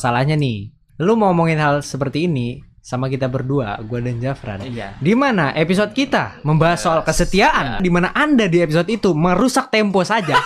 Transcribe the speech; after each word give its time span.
Masalahnya 0.00 0.32
nih, 0.32 0.72
lu 1.04 1.12
mau 1.12 1.28
ngomongin 1.28 1.60
hal 1.60 1.84
seperti 1.84 2.24
ini 2.24 2.64
sama 2.80 3.12
kita 3.12 3.28
berdua, 3.28 3.76
gua 3.84 4.00
dan 4.00 4.16
Jafran. 4.16 4.64
Iya. 4.64 4.96
Di 4.96 5.12
mana 5.12 5.52
episode 5.52 5.92
kita 5.92 6.40
membahas 6.40 6.80
soal 6.80 7.04
kesetiaan, 7.04 7.84
di 7.84 7.92
mana 7.92 8.08
Anda 8.16 8.48
di 8.48 8.64
episode 8.64 8.88
itu 8.88 9.12
merusak 9.12 9.68
tempo 9.68 10.00
saja. 10.00 10.40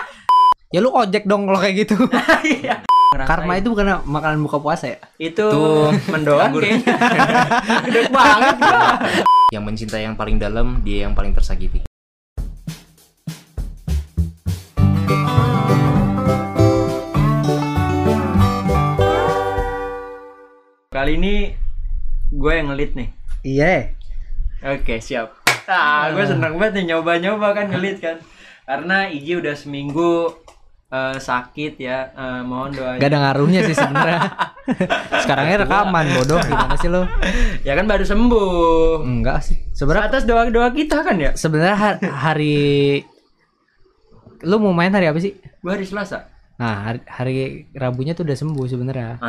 ya 0.72 0.80
lu 0.80 0.96
ojek 0.96 1.28
dong 1.28 1.44
kalau 1.44 1.60
kayak 1.60 1.84
gitu. 1.84 2.08
Iya. 2.56 2.88
Karma 3.12 3.60
itu 3.60 3.68
bukan 3.68 4.00
makanan 4.08 4.40
buka 4.40 4.64
puasa 4.64 4.96
ya? 4.96 4.98
itu 5.20 5.44
Tuh, 5.44 5.92
mendoan 6.08 6.56
kayaknya. 6.56 6.96
Gede 7.92 8.02
banget 8.08 8.56
gua. 8.64 8.96
Yang 9.52 9.64
mencintai 9.68 10.02
yang 10.08 10.16
paling 10.16 10.40
dalam, 10.40 10.80
dia 10.80 11.04
yang 11.04 11.12
paling 11.12 11.36
tersakiti. 11.36 11.84
Kali 20.96 21.20
ini 21.20 21.52
gue 22.32 22.52
yang 22.56 22.72
ngelit 22.72 22.96
nih. 22.96 23.08
Iya. 23.44 23.92
Oke, 24.64 24.96
siap. 24.98 25.36
Ah, 25.68 26.08
gue 26.08 26.24
seneng 26.24 26.56
banget 26.56 26.80
nih 26.80 26.96
nyoba-nyoba 26.96 27.52
kan 27.52 27.68
ngelit 27.68 28.00
kan. 28.00 28.16
Karena 28.64 29.04
Iji 29.04 29.36
udah 29.36 29.52
seminggu 29.52 30.32
eh, 30.88 31.20
sakit 31.20 31.76
ya. 31.76 32.16
Eh, 32.16 32.40
mohon 32.42 32.72
doanya. 32.72 32.96
Gak 32.96 33.12
ada 33.12 33.20
ngaruhnya 33.20 33.60
sih 33.62 33.76
sebenarnya. 33.76 34.20
Sekarangnya 35.22 35.68
rekaman 35.68 36.16
bodoh 36.16 36.40
gimana 36.40 36.74
sih 36.80 36.88
lo? 36.88 37.04
Ya 37.60 37.76
kan 37.76 37.84
baru 37.84 38.02
sembuh. 38.02 39.04
Enggak 39.04 39.44
sih. 39.44 39.60
Sebenarnya 39.76 40.08
Atas 40.08 40.24
doa-doa 40.24 40.72
kita 40.72 41.04
kan 41.04 41.20
ya. 41.20 41.36
sebenarnya 41.36 41.76
ha- 41.76 42.00
hari 42.24 43.04
lu 44.40 44.56
mau 44.56 44.72
main 44.72 44.88
hari 44.90 45.12
apa 45.12 45.20
sih? 45.20 45.36
Gue 45.60 45.76
hari 45.76 45.84
Selasa. 45.84 46.32
Nah, 46.56 46.74
hari, 46.82 47.00
hari 47.04 47.34
Rabunya 47.70 48.12
tuh 48.12 48.24
udah 48.24 48.32
sembuh 48.34 48.64
sebenarnya. 48.64 49.20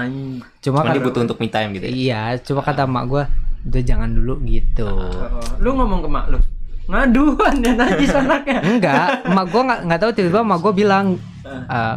Cuma 0.57 0.79
kan 0.79 0.95
dia 0.95 1.01
butuh 1.01 1.21
untuk 1.21 1.37
me 1.37 1.47
time 1.47 1.75
gitu 1.75 1.83
ya. 1.83 1.91
Iya, 1.91 2.21
cuma 2.39 2.61
kata 2.61 2.83
emak 2.83 3.03
gua 3.05 3.23
udah 3.63 3.81
jangan 3.81 4.07
dulu 4.09 4.39
gitu. 4.41 4.87
Oh, 4.87 5.43
lu 5.59 5.69
ngomong 5.73 5.99
ke 6.01 6.09
mak 6.09 6.25
lu. 6.27 6.39
Ngaduan 6.87 7.59
ya 7.59 7.71
najis 7.73 8.15
anaknya. 8.17 8.59
Enggak, 8.61 9.07
emak 9.27 9.45
gua 9.45 9.61
nggak 9.65 9.79
nggak 9.83 9.99
tahu 9.99 10.11
tiba-tiba 10.13 10.39
emak 10.41 10.59
gua 10.61 10.71
bilang 10.71 11.05
"Eh, 11.43 11.95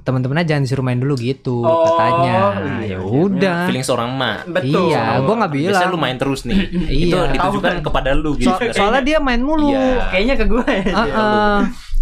teman-temannya 0.00 0.44
jangan 0.44 0.62
disuruh 0.62 0.82
main 0.82 0.98
dulu 0.98 1.14
gitu 1.16 1.58
Oh, 1.58 1.98
katanya. 1.98 2.38
iya, 2.78 2.86
ya 2.88 2.98
udah. 3.02 3.66
Feeling 3.66 3.82
seorang 3.82 4.14
emak. 4.14 4.46
Betul. 4.48 4.90
Iya, 4.90 5.02
gua 5.20 5.34
nggak 5.36 5.52
bilang. 5.52 5.74
Biasanya 5.74 5.90
lu 5.90 5.98
main 5.98 6.16
terus 6.16 6.40
nih. 6.44 6.58
Itu 7.02 7.18
Iya. 7.18 7.34
ditujukan 7.34 7.82
kepada 7.82 8.10
lu 8.14 8.34
gitu. 8.36 8.46
So- 8.48 8.70
soalnya 8.72 9.02
dia 9.02 9.18
main 9.18 9.42
mulu. 9.42 9.70
Iya. 9.70 10.06
Kayaknya 10.08 10.34
ke 10.36 10.44
gue 10.46 10.66
ya. 10.66 10.82
Ah, 10.92 11.02
ah. 11.02 11.58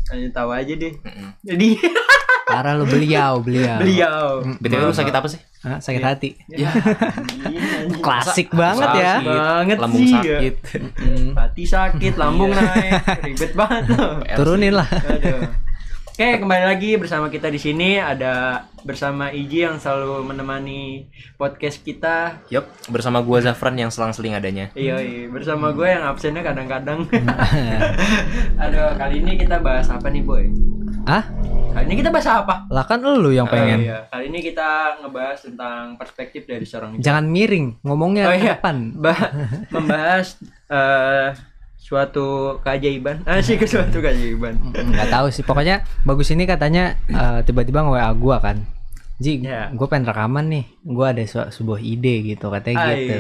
Hanya 0.07 0.29
tahu 0.31 0.51
aja 0.51 0.73
deh. 0.73 0.93
Mm-mm. 0.97 1.31
Jadi 1.43 1.69
Parah 2.47 2.79
lu 2.79 2.87
beliau, 2.87 3.43
beliau. 3.43 3.75
beliau. 3.77 4.39
BTW 4.57 4.79
lu 4.81 4.95
sakit 4.95 5.11
apa 5.11 5.27
sih? 5.27 5.43
Hah, 5.61 5.83
sakit 5.83 5.99
hati. 5.99 6.31
Ya, 6.49 6.71
Klasik 8.07 8.55
banget 8.55 8.87
ya. 8.95 9.19
sakit, 9.19 9.27
Banget 9.27 9.77
lambung 9.83 9.99
sih, 10.01 10.15
sakit. 10.15 10.55
Hati 11.35 11.65
sakit, 11.67 12.15
lambung 12.15 12.55
Iya. 12.55 12.63
naik, 12.63 12.93
ribet 13.27 13.53
banget. 13.53 13.83
loh. 13.93 14.23
Turunin 14.33 14.73
lah. 14.73 14.87
Aduh. 14.87 15.43
Oke, 16.17 16.41
kembali 16.41 16.65
lagi 16.65 16.97
bersama 16.97 17.29
kita 17.29 17.53
di 17.53 17.61
sini 17.61 18.01
ada 18.01 18.65
bersama 18.89 19.29
Iji 19.29 19.69
yang 19.69 19.77
selalu 19.77 20.25
menemani 20.25 21.05
podcast 21.37 21.85
kita. 21.85 22.41
Yup, 22.49 22.65
bersama 22.89 23.21
gua 23.21 23.45
Zafran 23.45 23.77
yang 23.77 23.93
selang-seling 23.93 24.33
adanya. 24.33 24.73
Iya, 24.73 24.97
iya. 24.97 25.29
bersama 25.29 25.77
gue 25.77 25.85
yang 25.85 26.09
absennya 26.09 26.41
kadang-kadang. 26.41 27.05
Aduh, 28.65 28.97
kali 28.97 29.21
ini 29.21 29.37
kita 29.37 29.61
bahas 29.61 29.93
apa 29.93 30.09
nih, 30.09 30.25
Boy? 30.25 30.49
Ah, 31.05 31.29
Kali 31.77 31.85
ini 31.85 32.01
kita 32.01 32.09
bahas 32.09 32.25
apa? 32.33 32.65
lah 32.73 32.89
kan 32.89 33.05
lu 33.05 33.29
yang 33.29 33.45
pengen. 33.45 33.85
Oh, 33.85 33.85
iya. 33.85 33.99
Kali 34.09 34.33
ini 34.33 34.41
kita 34.41 34.97
ngebahas 35.05 35.39
tentang 35.45 36.01
perspektif 36.01 36.49
dari 36.49 36.65
seorang 36.65 36.97
Jangan 36.97 37.29
miring, 37.29 37.85
ngomongnya 37.85 38.25
Oh, 38.25 38.33
iya. 38.33 38.57
depan. 38.57 38.97
Ba- 38.97 39.37
membahas 39.77 40.41
eh, 40.73 41.29
suatu 41.87 42.27
keajaiban. 42.61 43.23
Ah, 43.23 43.39
sih 43.39 43.55
ke 43.55 43.63
suatu 43.65 44.03
keajaiban. 44.03 44.59
nggak 44.75 45.07
tahu 45.09 45.31
sih 45.31 45.41
pokoknya 45.41 45.87
bagus 46.03 46.29
ini 46.29 46.43
katanya 46.43 46.99
eh, 47.07 47.41
tiba-tiba 47.41 47.81
nge 47.81 47.93
WA 47.93 48.11
gua 48.13 48.39
kan 48.39 48.59
Ji, 49.17 49.41
Ya. 49.41 49.73
gue 49.73 49.89
pengen 49.89 50.05
rekaman 50.05 50.45
nih. 50.45 50.65
Gue 50.85 51.09
ada 51.09 51.25
su- 51.25 51.49
sebuah 51.51 51.81
ide 51.81 52.21
gitu 52.27 52.53
katanya 52.53 52.85
Ai. 52.85 53.01
gitu. 53.01 53.17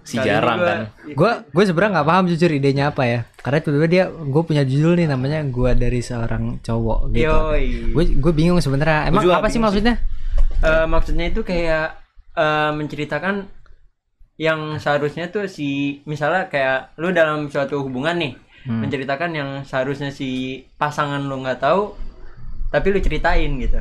Si 0.00 0.16
Kali 0.16 0.24
ini 0.24 0.28
jarang 0.32 0.56
gua- 0.56 0.64
kan. 0.64 0.78
Gue 1.12 1.30
gue 1.52 1.64
sebenarnya 1.66 1.92
nggak 1.92 2.08
paham 2.08 2.24
jujur 2.24 2.50
idenya 2.50 2.84
apa 2.88 3.02
ya. 3.04 3.20
Karena 3.36 3.58
tiba-tiba 3.60 3.84
dia 3.86 4.04
gue 4.08 4.42
punya 4.42 4.64
judul 4.64 4.96
nih 4.96 5.04
namanya 5.04 5.44
gue 5.44 5.70
dari 5.76 6.00
seorang 6.00 6.56
cowok 6.58 7.12
gitu. 7.12 7.36
Gue 7.92 8.04
gue 8.16 8.32
bingung 8.32 8.64
sebenarnya. 8.64 9.12
Emang 9.12 9.28
apa 9.28 9.52
sih 9.52 9.60
maksudnya? 9.60 10.00
Eh, 10.56 10.86
maksudnya 10.88 11.28
itu 11.28 11.44
kayak 11.44 12.00
eh, 12.32 12.70
menceritakan 12.72 13.44
yang 14.36 14.76
seharusnya 14.76 15.32
tuh 15.32 15.48
si 15.48 16.00
misalnya 16.04 16.48
kayak 16.52 16.92
lu 17.00 17.08
dalam 17.12 17.48
suatu 17.48 17.80
hubungan 17.84 18.16
nih 18.20 18.34
Hmm. 18.66 18.82
menceritakan 18.82 19.30
yang 19.30 19.50
seharusnya 19.62 20.10
si 20.10 20.58
pasangan 20.74 21.22
lu 21.22 21.38
nggak 21.38 21.62
tahu 21.62 21.94
tapi 22.74 22.90
lu 22.90 22.98
ceritain 22.98 23.62
gitu. 23.62 23.78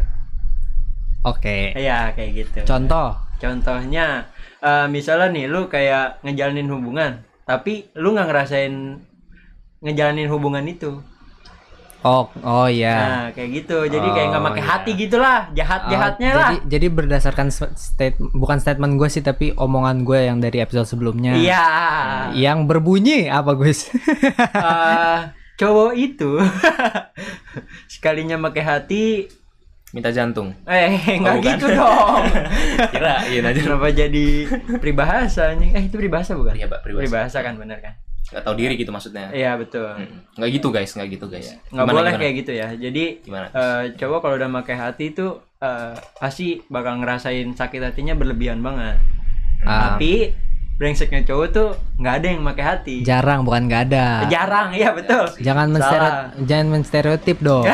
Oke. 1.25 1.73
Iya 1.73 2.13
kayak 2.13 2.31
gitu. 2.37 2.59
Contoh. 2.69 3.17
Contohnya 3.41 4.29
eh, 4.61 4.85
misalnya 4.85 5.33
nih 5.33 5.45
lu 5.49 5.65
kayak 5.65 6.21
ngejalanin 6.21 6.69
hubungan 6.69 7.25
tapi 7.49 7.89
lu 7.97 8.13
nggak 8.13 8.29
ngerasain 8.29 9.01
ngejalanin 9.81 10.29
hubungan 10.29 10.65
itu. 10.69 11.01
Oh 12.05 12.29
oh 12.39 12.67
ya. 12.67 12.95
Nah, 12.95 13.27
kayak 13.31 13.49
gitu. 13.55 13.81
Jadi 13.83 14.07
kayak 14.07 14.27
nggak 14.29 14.39
Oh, 14.39 14.47
pakai 14.47 14.61
iya. 14.61 14.69
hati 14.69 14.91
gitulah, 14.93 15.39
jahat-jahatnya 15.51 16.29
Oh, 16.29 16.37
lah. 16.37 16.49
Jadi, 16.51 16.57
jadi 16.69 16.87
berdasarkan 16.91 17.47
state 17.49 18.21
bukan 18.31 18.57
statement 18.57 18.93
gue 18.95 19.09
sih 19.09 19.19
tapi 19.19 19.51
omongan 19.51 20.03
gue 20.03 20.19
yang 20.23 20.37
dari 20.37 20.59
episode 20.59 20.85
sebelumnya. 20.85 21.33
Iya. 21.33 21.65
Yang 22.31 22.59
berbunyi 22.63 23.25
apa 23.27 23.51
Gus? 23.53 23.89
Eh, 23.89 25.17
cowok 25.55 25.91
itu 25.95 26.37
sekalinya 27.89 28.37
pakai 28.39 28.63
hati 28.63 29.03
Minta 29.89 30.11
jantung. 30.11 30.51
eh 30.65 30.91
nggak 31.17 31.25
Oh, 31.25 31.39
bukan. 31.39 31.49
gitu 31.49 31.67
dong 31.71 32.23
Kirain 32.91 33.43
aja. 33.45 33.59
kenapa 33.61 33.87
jadi 33.89 34.27
peribahasa 34.75 35.55
nih 35.55 35.71
eh 35.71 35.83
itu 35.87 35.95
peribahasa 35.95 36.35
bukan 36.35 36.51
Iya, 36.53 36.67
Pak, 36.67 36.83
peribahasa. 36.83 36.99
peribahasa 37.01 37.37
kan 37.41 37.55
bener 37.55 37.79
kan 37.79 37.95
Gak 38.27 38.41
tahu 38.41 38.55
diri 38.55 38.73
gitu 38.73 38.89
maksudnya. 38.89 39.29
iya 39.29 39.53
betul 39.53 39.85
Mm. 39.95 40.17
Nggak 40.33 40.49
gitu 40.51 40.67
guys, 40.69 40.91
nggak 40.91 41.07
gitu 41.11 41.25
guys. 41.27 41.47
nggak 41.67 41.77
Gimana, 41.79 41.93
boleh 41.93 42.09
gimana? 42.09 42.21
kayak 42.21 42.35
gitu 42.35 42.51
ya 42.53 42.67
jadi 42.73 43.03
Gimana? 43.19 43.47
eh, 43.49 43.83
cowok 43.95 44.19
kalau 44.19 44.35
udah 44.35 44.49
pakai 44.55 44.75
hati 44.75 45.05
itu 45.09 45.27
eh, 45.57 45.93
pasti 46.15 46.45
bakal 46.67 46.97
ngerasain 46.97 47.47
sakit 47.51 47.81
hatinya 47.83 48.13
berlebihan 48.13 48.59
banget 48.59 48.97
Ah, 49.61 49.93
tapi 49.93 50.29
brengseknya 50.75 51.23
cowok 51.23 51.47
tuh 51.49 51.69
nggak 51.95 52.15
ada 52.15 52.27
yang 52.27 52.43
pakai 52.43 52.65
hati 52.65 52.95
jarang 53.01 53.41
bukan 53.41 53.65
nggak 53.65 53.83
ada. 53.87 54.27
jarang 54.27 54.69
iya 54.71 54.91
betul 54.91 55.23
Jangan 55.37 55.67
Salah. 55.67 55.71
menstereo- 55.71 56.17
jangan 56.43 56.67
menstereotip 56.69 57.37
dong. 57.39 57.65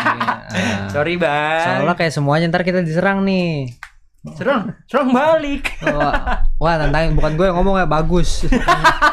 Iya. 0.00 0.88
sorry 0.88 1.14
bang 1.14 1.60
Soalnya 1.78 1.94
kayak 1.94 2.10
semuanya 2.10 2.48
ntar 2.48 2.62
kita 2.62 2.80
diserang 2.80 3.20
nih. 3.22 3.79
Serang 4.30 4.68
serang 4.84 5.10
balik 5.10 5.72
Wah, 5.82 6.44
wah 6.56 6.74
tantangin 6.76 7.14
bukan 7.14 7.32
gue 7.34 7.46
yang 7.46 7.56
ngomong 7.56 7.76
ya 7.76 7.86
bagus. 7.86 8.44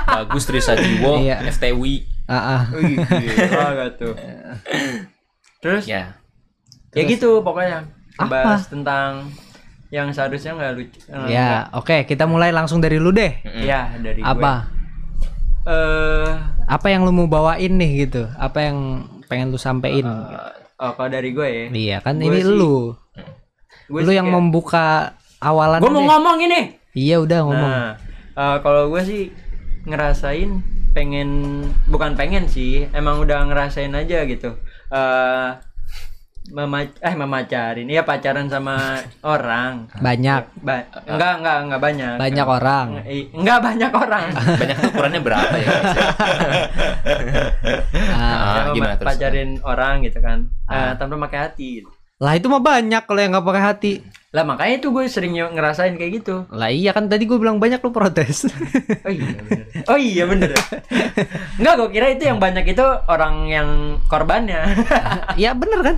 Bagus 0.06 0.44
Trisa 0.44 0.76
Jiwo, 0.76 1.16
Iya. 1.18 1.48
FTW. 1.48 2.04
Ah, 2.28 2.36
ah. 2.36 2.62
Gila 2.76 3.88
tuh. 3.94 4.12
Terus 5.58 5.84
ya, 5.86 6.12
Ya. 6.92 7.04
gitu 7.06 7.40
pokoknya 7.40 7.88
Apa? 8.16 8.28
bahas 8.28 8.68
tentang 8.68 9.32
yang 9.88 10.12
seharusnya 10.12 10.52
nggak 10.54 10.74
lucu. 10.74 11.00
eh, 11.06 11.28
Ya, 11.30 11.72
oke 11.72 12.04
kita 12.04 12.26
mulai 12.26 12.52
langsung 12.52 12.78
dari 12.78 13.00
lu 13.00 13.10
deh. 13.10 13.32
nggak- 13.40 13.64
Ya 13.64 13.88
dari 13.96 14.20
gue. 14.20 14.28
Apa? 14.28 14.68
Eh, 15.64 16.32
Apa 16.66 16.88
yang 16.90 17.04
lu 17.04 17.12
mau 17.12 17.26
bawain 17.26 17.72
nih 17.72 18.06
gitu? 18.06 18.28
Apa 18.34 18.60
yang 18.62 18.78
pengen 19.26 19.50
lu 19.50 19.58
sampein? 19.58 20.04
oh 20.04 20.92
kalau 20.94 21.08
dari 21.08 21.32
gue 21.32 21.48
ya. 21.48 21.66
Iya 21.70 21.98
kan 22.02 22.16
gue 22.18 22.28
ini 22.28 22.40
sih- 22.40 22.52
lu. 22.54 22.92
Gue 23.88 24.02
lu 24.02 24.12
yang 24.12 24.28
membuka 24.28 25.16
awalan 25.38 25.80
Gue 25.80 25.90
mau 25.90 26.00
deh. 26.00 26.08
ngomong 26.08 26.38
ini. 26.42 26.62
Iya 26.92 27.20
udah 27.20 27.40
ngomong. 27.42 27.72
Nah, 27.72 27.92
eh, 28.34 28.58
kalau 28.60 28.90
gue 28.90 29.02
sih 29.02 29.22
ngerasain 29.84 30.50
pengen 30.92 31.30
bukan 31.86 32.14
pengen 32.14 32.46
sih, 32.46 32.90
emang 32.92 33.20
udah 33.20 33.46
ngerasain 33.46 33.94
aja 33.94 34.26
gitu. 34.26 34.58
Eh 34.90 35.50
mema- 36.50 36.96
eh 36.98 37.12
memacarin, 37.14 37.86
iya 37.86 38.02
pacaran 38.02 38.48
sama 38.48 38.98
orang. 39.26 39.92
Banyak, 39.94 40.42
Ba- 40.58 40.88
enggak 41.06 41.34
enggak 41.38 41.58
enggak 41.62 41.82
banyak. 41.82 42.14
banyak 42.18 42.48
orang. 42.48 42.88
Enggak 43.38 43.60
banyak 43.62 43.92
orang. 43.94 44.26
Banyak 44.62 44.78
ukurannya 44.86 45.22
berapa 45.22 45.54
ya 45.54 45.66
guys? 45.66 45.92
ya? 45.92 46.08
Ah, 48.10 48.18
Ah, 48.18 48.56
Sama 48.58 48.72
gimana 48.74 48.94
terus? 48.96 49.08
pacarin 49.08 49.50
orang 49.62 49.96
gitu 50.02 50.20
kan. 50.20 50.40
Eh, 50.66 50.74
Ah. 50.74 50.92
tanpa 50.96 51.16
pakai 51.22 51.40
hati. 51.42 51.70
gitu. 51.78 51.90
Lah 52.18 52.34
itu 52.34 52.48
mah 52.48 52.58
banyak 52.60 53.06
kalau 53.06 53.20
yang 53.20 53.30
nggak 53.30 53.46
pakai 53.46 53.64
hati. 53.64 53.94
Lah 54.28 54.42
makanya 54.42 54.82
tuh 54.82 54.90
gue 54.92 55.06
sering 55.06 55.34
ngerasain 55.34 55.94
kayak 55.94 56.12
gitu. 56.18 56.36
Lah 56.50 56.68
iya 56.68 56.90
kan 56.90 57.06
tadi 57.06 57.24
gue 57.24 57.38
bilang 57.38 57.58
banyak 57.58 57.78
lu 57.78 57.90
protes. 57.90 58.50
Oh 59.06 59.14
iya 59.14 59.30
bener. 59.32 59.62
Oh 59.88 59.98
iya 59.98 60.24
bener. 60.26 60.52
Enggak 61.56 61.74
gue 61.78 61.90
kira 61.92 62.08
itu 62.10 62.24
yang 62.26 62.38
banyak 62.38 62.66
itu 62.68 62.82
orang 63.06 63.48
yang 63.48 63.70
korbannya. 64.06 64.66
Iya 65.40 65.54
bener 65.54 65.80
kan? 65.80 65.96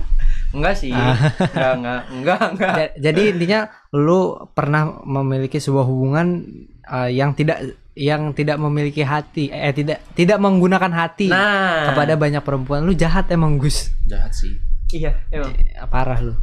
Enggak 0.50 0.74
sih. 0.76 0.92
Enggak, 0.92 1.72
enggak, 1.74 2.00
enggak, 2.12 2.40
enggak. 2.52 2.74
Ja- 2.76 2.94
Jadi 3.00 3.22
intinya 3.30 3.60
lu 3.90 4.20
pernah 4.50 5.00
memiliki 5.00 5.56
sebuah 5.56 5.82
hubungan 5.82 6.44
eh, 6.84 7.10
yang 7.10 7.32
tidak 7.32 7.64
yang 7.96 8.32
tidak 8.32 8.56
memiliki 8.56 9.02
hati, 9.02 9.48
eh 9.48 9.72
tidak 9.72 10.00
tidak 10.14 10.36
menggunakan 10.36 10.88
hati 10.88 11.28
Nah, 11.28 11.90
kepada 11.90 12.14
banyak 12.14 12.40
perempuan. 12.40 12.84
Lu 12.84 12.92
jahat 12.92 13.28
emang 13.28 13.56
Gus. 13.56 13.90
Jahat 14.06 14.30
sih. 14.30 14.54
Iya, 14.92 15.12
emang. 15.28 15.52
Eh, 15.52 15.86
Parah 15.86 16.18
lu. 16.18 16.34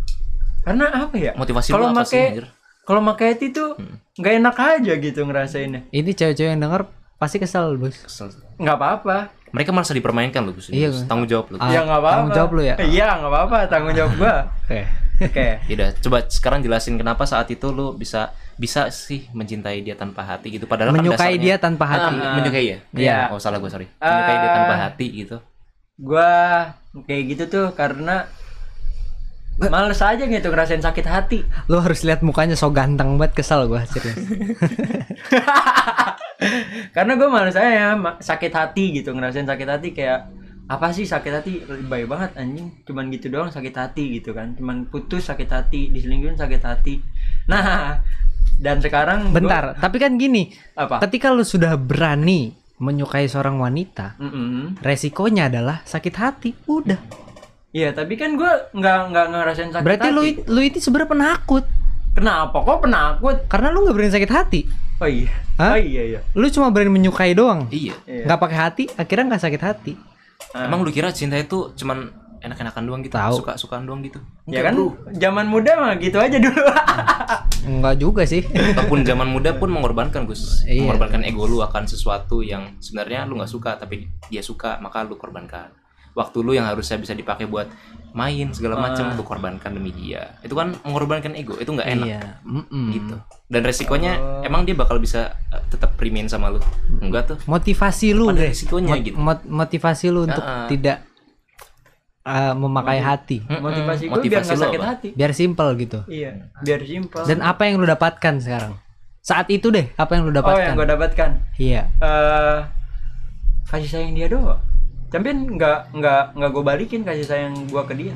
Karena 0.62 0.86
apa 0.92 1.16
ya? 1.16 1.32
Motivasi 1.34 1.70
Kalau 1.70 1.88
lu 1.88 1.94
apa 1.94 2.04
sih, 2.04 2.18
make- 2.18 2.32
anjir? 2.34 2.46
Kalau 2.82 3.00
pakai 3.06 3.28
itu 3.34 3.46
tuh 3.52 3.70
Hmm. 3.74 4.00
nggak 4.16 4.34
enak 4.38 4.56
aja 4.58 4.94
gitu 4.96 5.20
ngerasainnya. 5.22 5.82
Ini 5.90 6.10
cewek-cewek 6.10 6.50
yang 6.50 6.62
denger 6.62 6.88
pasti 7.16 7.38
kesel, 7.38 7.76
Bos. 7.76 8.00
Kesel. 8.00 8.32
Nggak 8.56 8.76
apa-apa. 8.76 9.18
Mereka 9.50 9.72
merasa 9.72 9.92
dipermainkan 9.92 10.42
loh, 10.42 10.52
Gus. 10.52 10.68
Iya. 10.70 10.92
Tanggung 11.04 11.24
jawab 11.26 11.48
lu. 11.50 11.56
Ah, 11.58 11.68
ya 11.68 11.82
nggak 11.82 11.98
apa-apa. 11.98 12.16
tanggung 12.18 12.36
jawab 12.36 12.52
lu 12.52 12.62
ya? 12.62 12.76
Iya, 12.78 13.08
nggak 13.18 13.28
apa-apa. 13.30 13.58
Tanggung 13.66 13.94
jawab 13.94 14.12
gua. 14.16 14.34
Oke. 14.64 14.80
Oke. 15.18 15.48
Yaudah, 15.66 15.90
coba 15.98 16.18
sekarang 16.26 16.60
jelasin 16.62 16.94
kenapa 16.96 17.24
saat 17.24 17.48
itu 17.48 17.68
lu 17.70 17.92
bisa 17.94 18.30
bisa 18.54 18.88
sih 18.88 19.26
mencintai 19.32 19.82
dia 19.82 19.96
tanpa 19.96 20.22
hati 20.22 20.52
gitu. 20.52 20.64
Padahal 20.66 20.92
kan 20.92 21.00
Menyukai 21.00 21.36
dasarnya- 21.36 21.42
dia 21.42 21.56
tanpa 21.58 21.86
hati. 21.86 22.14
Ah, 22.14 22.36
menyukai 22.36 22.66
ya? 22.66 22.78
Iya. 22.94 23.18
Oh 23.32 23.40
salah 23.40 23.58
gue 23.58 23.68
sorry. 23.68 23.88
Menyukai 23.98 24.36
dia 24.38 24.46
Ah. 24.46 24.56
tanpa 24.58 24.76
hati 24.78 25.08
gitu. 25.18 25.38
Gua 25.98 26.32
kayak 27.06 27.24
gitu 27.36 27.44
tuh 27.46 27.66
karena 27.76 28.26
males 29.58 29.98
aja 30.00 30.22
gitu 30.22 30.48
ngerasain 30.48 30.82
sakit 30.82 31.06
hati. 31.06 31.40
Lu 31.66 31.82
harus 31.82 32.06
lihat 32.06 32.22
mukanya 32.22 32.54
so 32.54 32.70
ganteng 32.70 33.18
banget 33.18 33.42
kesel 33.42 33.66
gua 33.66 33.86
serius. 33.90 34.14
karena 36.96 37.18
gue 37.18 37.28
males 37.28 37.58
aja 37.58 37.66
ya 37.70 37.90
sakit 38.22 38.54
hati 38.54 39.02
gitu 39.02 39.18
ngerasain 39.18 39.50
sakit 39.50 39.68
hati 39.68 39.90
kayak 39.98 40.30
apa 40.70 40.94
sih 40.94 41.10
sakit 41.10 41.34
hati? 41.34 41.52
Lebay 41.66 42.06
banget 42.06 42.38
anjing. 42.38 42.70
Cuman 42.86 43.10
gitu 43.10 43.34
doang 43.34 43.50
sakit 43.50 43.74
hati 43.74 44.22
gitu 44.22 44.38
kan. 44.38 44.54
Cuman 44.54 44.86
putus 44.86 45.26
sakit 45.26 45.50
hati. 45.50 45.90
Diselingkuhin 45.90 46.38
sakit 46.38 46.62
hati. 46.62 47.02
Nah 47.50 47.98
dan 48.62 48.78
sekarang 48.78 49.34
gua- 49.34 49.38
Bentar, 49.42 49.64
tapi 49.78 49.98
kan 49.98 50.18
gini, 50.18 50.50
apa? 50.74 50.98
ketika 51.06 51.30
lu 51.30 51.46
sudah 51.46 51.78
berani 51.78 52.54
menyukai 52.78 53.26
seorang 53.26 53.58
wanita, 53.58 54.16
Mm-mm. 54.18 54.78
resikonya 54.80 55.48
adalah 55.48 55.82
sakit 55.82 56.14
hati. 56.14 56.50
Udah. 56.64 56.98
Iya, 57.70 57.92
tapi 57.92 58.16
kan 58.16 58.34
gue 58.34 58.48
nggak 58.72 58.98
nggak 59.12 59.26
ngerasain 59.28 59.70
sakit 59.72 59.86
Berarti 59.86 60.08
hati. 60.08 60.16
lu 60.16 60.22
lu 60.48 60.62
itu 60.62 60.78
sebenarnya 60.80 61.10
penakut. 61.12 61.66
kenapa 62.12 62.58
kok 62.58 62.82
penakut? 62.82 63.38
Karena 63.46 63.70
lu 63.70 63.82
nggak 63.82 63.94
berani 63.94 64.10
sakit 64.12 64.32
hati. 64.32 64.62
Oh 64.98 65.06
iya, 65.06 65.30
Hah? 65.56 65.74
oh 65.74 65.80
iya 65.80 66.04
iya. 66.08 66.20
Lu 66.34 66.50
cuma 66.50 66.70
berani 66.70 66.90
menyukai 66.92 67.34
doang. 67.34 67.70
Iya. 67.70 67.94
Iya. 68.04 68.26
Nggak 68.26 68.40
pakai 68.40 68.58
hati, 68.58 68.84
akhirnya 68.92 69.26
nggak 69.28 69.44
sakit 69.44 69.62
hati. 69.62 69.94
Emang 70.54 70.82
lu 70.82 70.90
kira 70.90 71.10
cinta 71.10 71.34
itu 71.34 71.70
cuman 71.74 72.10
enak-enakan 72.40 72.84
doang 72.84 73.02
gitu? 73.02 73.14
Tahu. 73.14 73.36
Suka-sukaan 73.38 73.84
doang 73.84 74.02
gitu? 74.02 74.20
ya 74.46 74.62
kan 74.62 74.76
zaman 75.12 75.46
muda 75.46 75.76
mah 75.76 75.94
gitu 75.96 76.18
aja 76.18 76.38
dulu. 76.38 76.62
Enggak 77.70 77.96
juga 77.98 78.24
sih. 78.24 78.42
Ataupun 78.46 79.04
zaman 79.04 79.28
muda 79.28 79.54
pun 79.54 79.68
mengorbankan 79.68 80.24
Gus. 80.24 80.64
Iya. 80.64 80.82
Mengorbankan 80.82 81.22
ego 81.22 81.44
lu 81.44 81.60
akan 81.60 81.84
sesuatu 81.84 82.40
yang 82.40 82.78
sebenarnya 82.78 83.24
lu 83.24 83.36
nggak 83.36 83.50
suka 83.50 83.76
tapi 83.76 84.08
dia 84.26 84.40
suka 84.40 84.78
maka 84.78 85.02
lu 85.02 85.16
korbankan. 85.16 85.72
Waktu 86.14 86.38
lu 86.40 86.52
yang 86.52 86.66
harusnya 86.66 86.98
bisa 86.98 87.14
dipakai 87.14 87.46
buat 87.46 87.70
main 88.12 88.50
segala 88.50 88.74
macam 88.76 89.06
Ah. 89.06 89.14
lu 89.14 89.22
korbankan 89.22 89.70
demi 89.70 89.92
dia. 89.92 90.34
Itu 90.42 90.54
kan 90.54 90.74
mengorbankan 90.82 91.34
ego. 91.34 91.54
Itu 91.56 91.72
nggak 91.72 91.90
enak. 91.92 92.08
Iya. 92.08 92.22
Mm-mm. 92.44 92.86
gitu 92.92 93.16
dan 93.48 93.64
resikonya 93.64 94.20
Oh. 94.20 94.44
emang 94.44 94.64
dia 94.64 94.76
bakal 94.76 95.00
bisa 95.00 95.32
uh, 95.48 95.64
tetap 95.66 95.96
remain 95.96 96.28
sama 96.28 96.52
lu 96.52 96.60
enggak 97.00 97.32
tuh 97.32 97.38
Motivasi 97.48 98.12
lu 98.12 98.28
deh. 98.30 98.52
resikonya 98.52 98.92
Mot- 98.94 99.00
gitu. 99.02 99.16
mot- 99.16 99.48
motivasi 99.48 100.06
lu 100.10 100.28
untuk 100.28 100.44
Ah, 100.44 100.64
ah. 100.64 100.68
tidak 100.68 101.08
uh, 102.28 102.54
memakai 102.54 103.00
hati. 103.00 103.40
Motivasi 103.48 104.04
gue 104.06 104.20
biar 104.28 104.44
Motivasi 104.44 104.44
nggak 104.44 104.60
lu 104.60 104.64
sakit 104.68 104.80
apa? 104.80 104.88
hati. 104.92 105.10
Biar 105.16 105.32
simple 105.32 105.70
gitu. 105.80 106.00
Iya, 106.06 106.32
biar 106.60 106.82
simpel. 106.84 107.22
Dan 107.24 107.40
apa 107.40 107.62
yang 107.64 107.80
lu 107.80 107.88
dapatkan 107.88 108.34
sekarang? 108.44 108.74
Saat 109.24 109.48
itu 109.48 109.72
deh, 109.72 109.88
apa 109.96 110.12
yang 110.14 110.28
lu 110.28 110.32
oh 110.32 110.38
dapatkan? 110.38 110.64
yang 110.68 110.76
gue 110.76 110.88
dapatkan 110.88 111.30
Iya. 111.56 111.82
eh 112.00 112.60
kasih 113.68 113.90
sayang 113.90 114.12
dia 114.12 114.28
doang. 114.28 114.60
Tapi 115.08 115.28
nggak 115.32 115.96
nggak 115.96 116.24
nggak 116.36 116.50
gue 116.52 116.64
balikin 116.64 117.02
kasih 117.08 117.24
sayang 117.24 117.56
gue 117.66 117.84
ke 117.88 117.94
dia. 117.96 118.14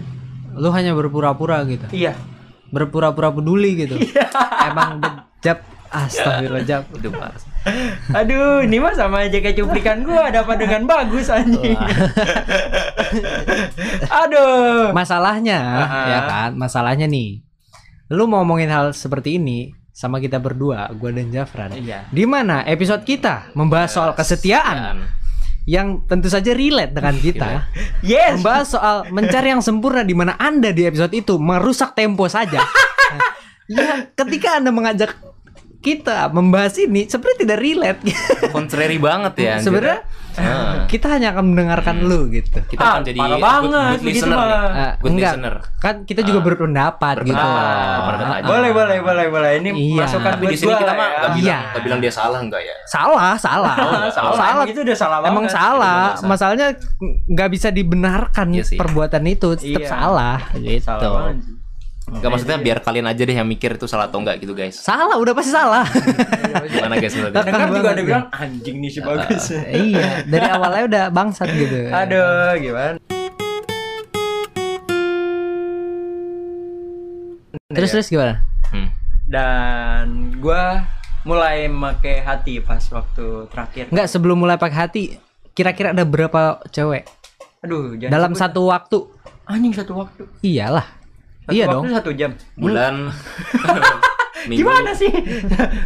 Lu 0.51 0.67
hanya 0.71 0.91
berpura-pura 0.91 1.63
gitu. 1.63 1.87
Iya. 1.91 2.15
Berpura-pura 2.71 3.31
peduli 3.31 3.87
gitu. 3.87 3.95
Emang 4.67 4.99
bejab 4.99 5.59
Astagfirullah 5.91 6.63
jab. 6.63 6.87
itu 6.87 7.11
parah 7.11 7.35
Aduh, 8.13 8.61
ini 8.61 8.77
mah 8.77 8.91
sama 8.91 9.23
aja 9.23 9.37
kayak 9.37 9.55
cuplikan 9.55 10.01
gua 10.01 10.27
ada 10.27 10.43
apa 10.43 10.53
dengan 10.55 10.83
bagus 10.83 11.27
anjing. 11.27 11.73
Aduh. 14.23 14.91
Masalahnya 14.91 15.59
Ah. 15.59 16.05
ya 16.07 16.19
kan, 16.25 16.49
masalahnya 16.55 17.05
nih. 17.05 17.41
Lu 18.11 18.27
mau 18.27 18.43
ngomongin 18.43 18.67
hal 18.67 18.91
seperti 18.91 19.39
ini 19.39 19.71
sama 19.91 20.17
kita 20.17 20.37
berdua, 20.37 20.87
gua 20.95 21.09
dan 21.11 21.29
Jafran. 21.29 21.71
Iya. 21.71 22.07
Di 22.11 22.23
mana 22.27 22.63
episode 22.63 23.03
kita 23.03 23.51
membahas 23.53 23.91
soal 23.91 24.11
kesetiaan 24.11 25.03
yang 25.63 26.03
tentu 26.09 26.27
saja 26.27 26.51
relate 26.51 26.91
dengan 26.91 27.15
kita. 27.23 27.69
Yes. 28.03 28.41
Membahas 28.41 28.67
soal 28.71 28.95
mencari 29.09 29.47
yang 29.49 29.63
sempurna 29.63 30.03
di 30.03 30.11
mana 30.11 30.35
Anda 30.35 30.71
di 30.71 30.83
episode 30.83 31.11
itu 31.13 31.37
merusak 31.37 31.95
tempo 31.95 32.27
saja. 32.27 32.59
ya, 33.71 34.11
ketika 34.11 34.59
Anda 34.59 34.73
mengajak 34.73 35.15
kita 35.81 36.29
membahas 36.29 36.77
ini 36.77 37.05
sebenarnya 37.05 37.39
tidak 37.41 37.57
relate. 37.59 37.99
contrary 38.49 38.97
banget 38.97 39.33
ya 39.35 39.53
sebenarnya 39.57 40.01
Ah. 40.31 40.87
kita 40.87 41.11
hanya 41.11 41.35
akan 41.35 41.43
mendengarkan 41.45 42.07
lu 42.07 42.31
gitu. 42.31 42.63
kita 42.63 42.79
Ah, 42.79 42.91
akan 42.93 43.03
jadi 43.03 43.19
parah 43.19 43.27
good, 43.27 43.43
banget 43.43 43.91
good 43.91 44.05
begitu 44.07 44.15
listener 44.23 44.37
nih. 44.39 44.47
Ah, 44.47 44.93
good 44.95 45.11
enggak. 45.11 45.27
listener 45.27 45.55
Kan 45.75 45.95
kita 46.01 46.21
juga 46.21 46.39
Ah. 46.39 46.45
berpendapat 46.47 47.15
gitu. 47.19 47.35
Berpendapat, 47.35 48.23
Ah, 48.23 48.37
aja. 48.39 48.47
Boleh, 48.47 48.69
boleh, 48.71 48.97
boleh, 49.01 49.25
boleh. 49.27 49.51
Ini 49.59 49.69
Iya. 49.75 49.99
masukan 49.99 50.31
tapi 50.31 50.45
di 50.45 50.55
sini 50.55 50.71
kita 50.71 50.93
mah 50.93 51.03
ya. 51.03 51.11
nggak 51.11 51.31
bilang 51.33 51.59
Iya. 51.67 51.81
bilang 51.81 51.99
dia 51.99 52.13
salah 52.13 52.39
enggak 52.39 52.61
ya 52.61 52.75
Salah, 52.85 53.31
salah. 53.35 53.75
salah. 54.07 54.35
salah. 54.39 54.63
Itu 54.63 54.79
udah 54.79 54.95
salah 54.95 55.17
Emang 55.19 55.43
banget. 55.43 55.51
salah. 55.51 55.99
Itu 56.07 56.15
udah 56.15 56.29
Masalahnya 56.31 56.67
nggak 57.27 57.49
bisa 57.51 57.67
dibenarkan 57.69 58.47
Iya 58.53 58.63
sih. 58.63 58.77
perbuatan 58.79 59.23
itu 59.25 59.47
tetap 59.57 59.83
Iya. 59.83 59.89
salah 59.89 60.37
gitu. 60.55 60.79
Salah 60.79 61.11
banget. 61.27 61.59
Enggak 62.01 62.29
maksudnya 62.29 62.57
biar 62.57 62.77
kalian 62.79 63.05
aja 63.05 63.21
deh 63.21 63.33
yang 63.33 63.45
mikir 63.45 63.75
itu 63.75 63.85
salah 63.85 64.05
atau 64.05 64.19
enggak 64.19 64.39
gitu 64.39 64.51
guys 64.51 64.73
Salah, 64.75 65.15
udah 65.15 65.31
pasti 65.31 65.49
salah. 65.49 65.85
gimana 66.73 66.97
guys 66.97 67.13
Dan 67.13 67.45
kan 67.45 67.69
juga 67.69 67.89
ada 67.89 67.95
ya. 67.95 68.03
bilang 68.03 68.25
anjing 68.31 68.77
nih 68.79 68.89
si 68.89 68.99
bagus. 68.99 69.43
iya, 69.87 70.25
dari 70.25 70.47
awalnya 70.47 70.83
udah 70.87 71.03
bangsat 71.07 71.47
gitu. 71.47 71.87
Aduh, 71.87 72.57
gimana? 72.57 72.97
Terus 77.71 77.89
terus 77.89 78.07
gimana? 78.07 78.43
hmm. 78.69 78.89
Dan 79.23 80.05
gua 80.37 80.83
mulai 81.23 81.69
make 81.69 82.19
hati 82.19 82.59
pas 82.59 82.83
waktu 82.91 83.47
terakhir. 83.47 83.87
Enggak, 83.87 84.07
sebelum 84.09 84.35
mulai 84.35 84.59
pakai 84.59 84.77
hati, 84.77 85.03
kira-kira 85.53 85.93
ada 85.93 86.03
berapa 86.03 86.59
cewek 86.67 87.07
Aduh, 87.61 87.93
jangan 87.95 88.11
dalam 88.11 88.31
sebut. 88.33 88.41
satu 88.43 88.61
waktu? 88.67 88.97
anjing 89.45 89.71
satu 89.71 89.93
waktu. 89.95 90.23
Iyalah. 90.41 90.87
Satu 91.41 91.51
iya 91.51 91.65
waktu 91.65 91.77
dong. 91.81 91.95
satu 91.95 92.11
jam. 92.13 92.31
bulan 92.53 93.09
minggu 94.49 94.61
Gimana 94.61 94.91
sih? 94.91 95.11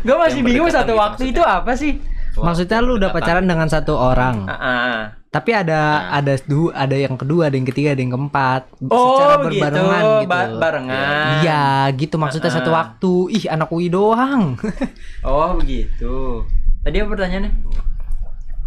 Gue 0.02 0.16
masih 0.16 0.40
Yang 0.40 0.48
bingung 0.48 0.70
satu 0.70 0.92
gitu 0.92 0.96
waktu 0.98 1.24
itu 1.30 1.42
apa 1.42 1.72
sih? 1.74 2.00
Maksudnya 2.36 2.80
lu 2.80 2.96
udah 2.96 3.10
pacaran 3.10 3.44
dengan 3.44 3.66
satu 3.66 3.96
orang. 3.96 4.44
Ah, 4.46 4.56
ah. 4.56 4.96
Tapi 5.30 5.52
ada 5.52 5.80
Nah. 6.06 6.20
ada 6.20 6.34
du, 6.42 6.68
ada 6.70 6.92
yang 6.94 7.16
kedua, 7.16 7.48
ada 7.48 7.56
yang 7.56 7.64
ketiga, 7.66 7.92
ada 7.92 8.00
yang 8.00 8.12
keempat. 8.12 8.72
Oh, 8.86 9.16
secara 9.16 9.36
begitu. 9.42 9.64
berbarengan 9.64 10.04
gitu. 10.18 10.28
Ba- 10.28 10.56
barengan. 10.58 11.28
Iya, 11.40 11.64
gitu 11.94 12.16
maksudnya 12.16 12.48
Ah, 12.50 12.56
satu 12.56 12.70
ah. 12.70 12.76
waktu. 12.78 13.14
Ih, 13.32 13.46
anak 13.50 13.68
UI 13.70 13.88
doang. 13.88 14.60
Oh, 15.24 15.56
begitu. 15.56 16.44
Tadi 16.82 16.96
apa 16.98 17.10
pertanyaannya? 17.10 17.52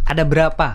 ada 0.03 0.23
berapa? 0.23 0.67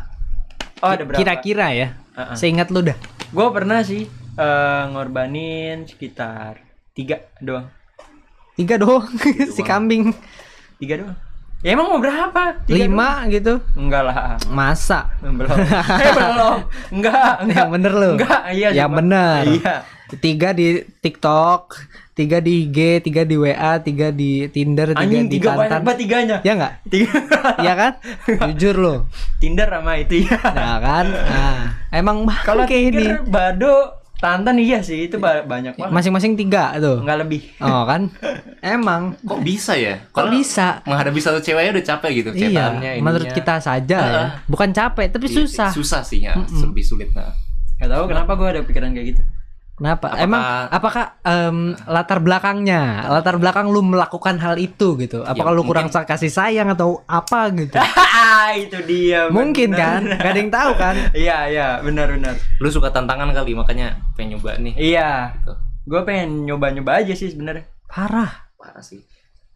Oh, 0.79 0.89
ada 0.89 1.03
berapa? 1.05 1.19
Kira-kira 1.19 1.67
ya. 1.71 1.89
Ah, 2.15 2.31
ah. 2.31 2.35
Seingat 2.35 2.71
lu 2.71 2.81
dah. 2.81 2.95
Gue 3.29 3.47
pernah 3.51 3.83
sih 3.83 4.07
eh, 4.37 4.83
ngorbanin 4.91 5.85
sekitar 5.85 6.59
tiga 6.93 7.23
doang. 7.39 7.69
Tiga 8.55 8.79
doang 8.79 9.07
si 9.55 9.63
kambing. 9.63 10.15
Tiga 10.79 11.01
doang. 11.01 11.17
Ya 11.65 11.73
emang 11.73 11.89
mau 11.89 11.97
berapa? 11.97 12.61
Tiga 12.69 12.85
Lima 12.85 13.25
gitu. 13.27 13.57
doang? 13.57 13.89
Enggak 13.89 14.03
lah. 14.05 14.17
Masa? 14.47 15.09
Belum. 15.19 15.57
eh, 15.57 16.13
belum. 16.13 16.59
Enggak, 16.93 17.35
enggak. 17.43 17.57
Yang 17.57 17.71
bener 17.73 17.93
lu. 17.93 18.11
Enggak, 18.15 18.43
iya. 18.53 18.69
Yang 18.71 18.89
sumpah. 18.89 18.99
bener. 19.01 19.43
Iya. 19.49 19.75
Tiga 20.15 20.49
di 20.53 20.67
TikTok, 21.01 21.63
tiga 22.13 22.39
di 22.39 22.69
IG, 22.69 22.79
tiga 23.03 23.25
di 23.25 23.35
WA, 23.35 23.81
tiga 23.81 24.13
di 24.13 24.47
Tinder, 24.53 24.93
tiga 24.93 25.01
Anjing 25.01 25.27
di 25.27 25.41
tiga 25.41 25.51
banyak 25.57 25.73
Tantan. 25.73 25.97
tiganya. 25.97 26.37
Ya 26.45 26.53
nggak? 26.55 26.73
Tiga. 26.87 27.11
Iya 27.59 27.73
kan? 27.75 27.93
Jujur 28.53 28.77
lo. 28.77 28.95
Tinder 29.41 29.67
sama 29.67 29.97
itu 29.97 30.29
ya. 30.29 30.37
Nah 30.45 30.77
kan? 30.79 31.07
Nah, 31.09 31.59
emang 31.91 32.29
Kalau 32.45 32.69
kayak 32.69 32.85
ini. 32.93 33.05
Bado, 33.27 34.04
Tantan 34.25 34.57
iya 34.57 34.81
sih 34.81 35.05
itu 35.05 35.21
ba- 35.21 35.45
banyak 35.45 35.77
banget. 35.77 35.93
Masing-masing 35.93 36.33
tiga 36.33 36.73
tuh. 36.77 37.05
Enggak 37.05 37.19
lebih. 37.21 37.45
Oh 37.61 37.85
kan? 37.85 38.09
Emang. 38.65 39.13
kok 39.21 39.45
bisa 39.45 39.77
ya 39.77 40.01
Kok 40.07 40.17
Karena 40.17 40.33
bisa? 40.33 40.67
menghadapi 40.83 41.21
satu 41.21 41.39
ceweknya 41.39 41.71
udah 41.71 41.85
capek 41.87 42.11
gitu 42.15 42.31
Iya, 42.33 42.49
catatannya, 42.73 42.91
menurut 42.99 43.29
ininya. 43.29 43.37
kita 43.37 43.55
saja 43.61 43.99
ya. 44.01 44.17
Ah. 44.17 44.29
Bukan 44.47 44.73
capek, 44.73 45.07
tapi 45.11 45.27
Iya 45.27 45.37
susah. 45.39 45.69
susah 45.71 46.01
sih 46.01 46.25
ya 46.25 46.33
lebih 46.35 46.81
sulit 46.81 47.13
nah 47.13 47.37
Gak 47.75 47.91
tahu 47.91 48.05
kenapa 48.07 48.33
gue 48.33 48.49
ada 48.49 48.61
pikiran 48.63 48.91
kayak 48.91 49.07
gitu. 49.13 49.23
Kenapa? 49.75 50.07
Apakah- 50.09 50.23
Emang 50.23 50.43
apakah 50.71 51.05
em, 51.21 51.59
latar 51.85 52.19
belakangnya, 52.19 52.83
latar 53.11 53.37
belakang 53.37 53.67
lu 53.67 53.83
melakukan 53.83 54.39
hal 54.39 54.55
itu 54.57 54.95
gitu? 54.97 55.23
Apakah 55.23 55.51
lu 55.51 55.63
kurang 55.63 55.91
mungkin- 55.91 56.07
kasih 56.07 56.31
sayang 56.31 56.71
atau 56.71 57.03
apa 57.05 57.51
gitu? 57.51 57.75
itu 58.63 58.79
dia. 58.87 59.27
Mungkin 59.29 59.75
kan, 59.75 60.07
bener. 60.07 60.15
gak 60.17 60.31
ada 60.31 60.39
yang 60.39 60.53
tahu 60.53 60.71
kan? 60.77 60.95
Iya, 61.17 61.39
iya, 61.49 61.69
benar 61.81 62.07
benar. 62.09 62.39
Lu 62.57 62.71
suka 62.71 62.89
tantangan 62.89 63.27
kali 63.31 63.53
makanya 63.53 63.99
pengen 64.15 64.39
nyoba 64.39 64.55
nih. 64.57 64.75
Iya. 64.79 65.35
Gitu. 65.35 65.53
Gue 65.85 66.01
pengen 66.03 66.47
nyoba-nyoba 66.47 67.03
aja 67.03 67.13
sih 67.13 67.29
sebenarnya. 67.29 67.67
Parah, 67.85 68.47
Parah 68.55 68.81
sih. 68.81 69.03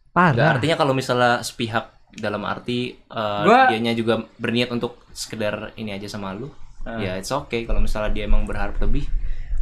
Parah. 0.09 0.51
artinya 0.51 0.75
kalau 0.75 0.91
misalnya 0.91 1.39
sepihak 1.39 1.95
dalam 2.11 2.43
arti 2.43 2.91
eh, 2.91 3.41
Gua- 3.41 3.69
dianya 3.69 3.93
juga 3.93 4.19
berniat 4.35 4.67
untuk 4.69 4.99
sekedar 5.09 5.71
ini 5.75 5.91
aja 5.91 6.05
sama 6.07 6.33
lu, 6.33 6.51
Ah. 6.81 6.97
ya 6.97 7.15
it's 7.15 7.29
okay 7.29 7.63
kalau 7.63 7.79
misalnya 7.79 8.09
dia 8.09 8.23
emang 8.25 8.43
berharap 8.43 8.75
lebih, 8.79 9.05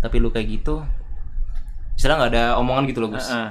tapi 0.07 0.17
lu 0.17 0.31
kayak 0.31 0.47
gitu, 0.49 0.79
misalnya 1.93 2.15
nggak 2.17 2.31
ada 2.31 2.43
omongan 2.55 2.87
gitu 2.87 3.03
loh 3.03 3.11
Gus, 3.11 3.27
Heeh. 3.27 3.49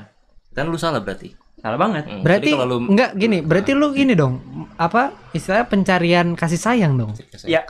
kan 0.51 0.65
lu 0.65 0.77
salah 0.77 1.05
berarti. 1.05 1.37
Salah 1.57 1.77
banget. 1.77 2.05
Hmm, 2.05 2.21
Berarti 2.21 2.53
lu 2.53 2.77
enggak 2.87 3.17
gini, 3.17 3.41
berarti 3.41 3.73
lu 3.73 3.93
ini 3.93 4.13
dong, 4.13 4.39
apa 4.77 5.13
istilahnya 5.33 5.67
pencarian 5.67 6.27
kasih 6.33 6.57
sayang 6.57 6.95
dong? 6.95 7.13
Iya. 7.45 7.65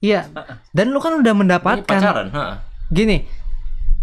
Iya. 0.00 0.28
Dan 0.70 0.92
lu 0.92 1.00
kan 1.00 1.12
udah 1.12 1.28
Ini 1.28 1.40
mendapatkan 1.44 1.84
pacaran, 2.00 2.28
ha. 2.32 2.64
gini. 2.88 3.24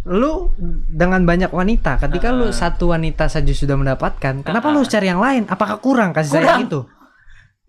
Lu 0.08 0.52
dengan 0.88 1.24
banyak 1.24 1.50
wanita, 1.50 1.98
ketika 1.98 2.30
lu 2.30 2.52
satu 2.52 2.92
wanita 2.92 3.28
saja 3.28 3.50
sudah 3.52 3.76
mendapatkan, 3.76 4.40
kenapa 4.40 4.68
lu 4.70 4.84
cari 4.84 5.08
yang 5.08 5.20
lain? 5.20 5.44
Apakah 5.48 5.82
kurang 5.82 6.14
kasih 6.14 6.38
sayang 6.38 6.46
Kurang. 6.46 6.62
itu? 6.68 6.80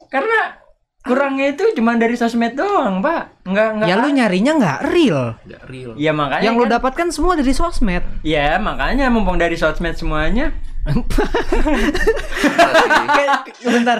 Karena 0.08 0.38
kurangnya 1.08 1.46
itu 1.48 1.64
cuma 1.72 1.96
dari 1.96 2.14
sosmed 2.14 2.52
doang, 2.52 3.00
Pak. 3.00 3.48
Enggak 3.48 3.66
enggak. 3.72 3.86
Ya 3.88 3.94
lu 3.96 4.08
nyarinya 4.12 4.52
nggak 4.54 4.78
real. 4.86 5.40
Nggak 5.42 5.62
real. 5.64 5.90
Ya 5.96 6.12
makanya 6.12 6.44
Yang 6.44 6.54
lu 6.54 6.64
kan- 6.64 6.72
dapatkan 6.76 7.08
semua 7.08 7.32
dari 7.34 7.52
sosmed. 7.52 8.04
Ya 8.20 8.60
makanya 8.60 9.08
mumpung 9.08 9.40
dari 9.40 9.56
sosmed 9.56 9.96
semuanya. 9.96 10.52
Bentar. 13.60 13.98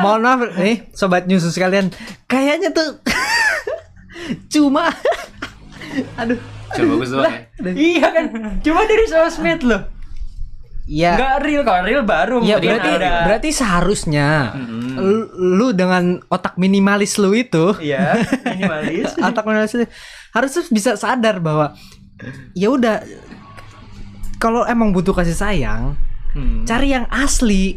Mohon 0.00 0.20
maaf 0.22 0.40
nih 0.56 0.88
sobat 0.92 1.26
nyusu 1.26 1.50
sekalian. 1.50 1.90
Kayaknya 2.24 2.70
tuh 2.70 2.98
cuma 4.52 4.90
aduh. 6.20 6.38
Coba 6.72 6.88
bagus 6.96 7.10
doang 7.12 7.28
ya. 7.28 7.36
iya 7.76 8.06
kan, 8.08 8.24
cuma 8.64 8.80
dari 8.88 9.04
sosmed 9.04 9.60
loh. 9.60 9.91
Ya. 10.82 11.14
Enggak 11.14 11.46
real 11.46 11.62
kalau 11.62 11.82
real 11.82 12.02
baru 12.02 12.42
Ya 12.42 12.58
berarti 12.58 12.90
ada. 12.92 13.22
berarti 13.24 13.50
seharusnya 13.50 14.50
lu, 14.92 15.30
lu 15.54 15.70
dengan 15.70 16.18
otak 16.26 16.58
minimalis 16.58 17.16
lu 17.16 17.30
itu 17.32 17.78
Iya, 17.78 18.18
minimalis. 18.42 19.14
otak 19.22 19.42
minimalis 19.42 19.72
lu 19.72 19.86
harusnya 20.30 20.62
bisa 20.68 20.90
sadar 20.96 21.38
bahwa 21.38 21.78
ya 22.52 22.66
udah 22.68 22.98
kalau 24.36 24.64
emang 24.64 24.90
butuh 24.90 25.12
kasih 25.12 25.34
sayang 25.34 25.94
Hmm. 26.32 26.64
cari 26.64 26.90
yang 26.90 27.04
asli. 27.08 27.76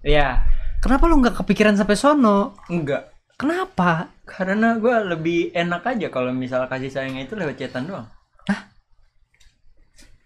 Iya, 0.00 0.40
Kenapa 0.80 1.04
lu 1.04 1.20
nggak 1.20 1.36
kepikiran 1.36 1.76
sampai 1.76 1.92
sono? 1.92 2.56
enggak. 2.66 3.12
Kenapa? 3.36 4.08
Karena 4.24 4.74
gua 4.74 5.04
lebih 5.04 5.52
enak 5.52 5.84
aja 5.84 6.08
kalau 6.08 6.32
misal 6.32 6.64
kasih 6.66 6.88
sayangnya 6.88 7.22
itu 7.22 7.36
lewat 7.36 7.54
chatan 7.54 7.84
doang. 7.84 8.08